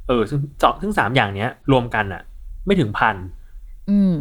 [0.08, 2.22] เออซึ่งสองซึ่งสามอย่างเนี้ย รวมกันอะ
[2.66, 3.16] ไม่ถึงพัน
[3.88, 4.14] อืม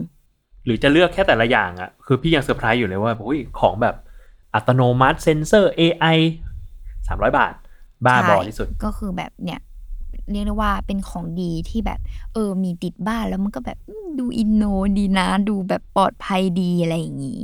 [0.64, 3.94] หรือจะเลือกแค่แต่ละอย่างอะคือพี่ยังเซอร์ไพรส์อยู่เลยว่าโอ้ยของแบบ
[4.54, 6.18] อัตโนมัติเซนเซอร์ AI
[7.08, 7.54] สามร้อยบาท
[8.06, 9.60] บ้าบอใช่ที่สุด ก็คือแบบเนี่ย
[10.30, 11.98] เรียกได้ว่าเป็นของดีที่แบบ
[12.32, 14.62] เออ มีติดบ้านแล้วมันก็แบบอืมดูอินโน
[14.96, 17.42] ดีนะ ดูแบบปลอดภัยดีอะไรอย่างนี้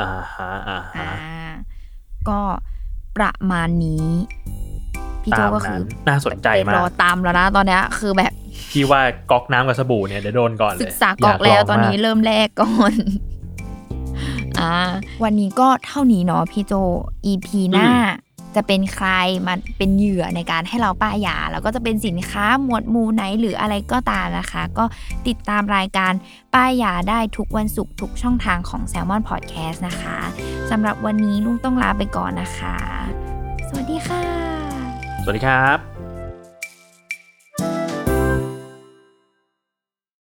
[0.00, 1.50] อ่าฮะอ่าอ่าฮะ
[2.28, 2.40] ก็
[3.16, 4.06] ประมาณนี้
[5.22, 8.32] พี่โจตามก็คืนั้อนน่าสนใจไปมารอกตามแล้วนะตอนเนี้ยคือแบบ
[8.70, 12.94] พี่ว่าก๊อกน้ำกับสบู่เนี่ยเดี๋ยวโดนก่อนเลยศึกษากรอกแล้วตอนนี้ยากลงมากเริ่มแรกก่อน
[14.60, 14.74] อ่า
[15.22, 16.72] วันนี้ก็เท่านี้เนาะพี่โจ
[17.30, 17.90] EP หน้า
[18.56, 19.08] จะเป็นใคร
[19.46, 24.84] มาเป็นเหยื่อในการให้เราป้ายยา แล้วก็จะเป็นสินค้าหมวดหมู่ไหนหรืออะไรก็ตามนะคะ ก็
[25.26, 26.12] ติดตามรายการ
[26.54, 30.18] ป้ายยาได้ทุกวันศุกร์ทุกช่องทางของ Salmon Podcast นะคะ
[30.70, 32.76] สำหรับวันนี้ลุงต้องลาไปก่อนนะคะ
[33.68, 34.24] สวัสดีค่ะ
[35.22, 35.93] สวัสดีครับ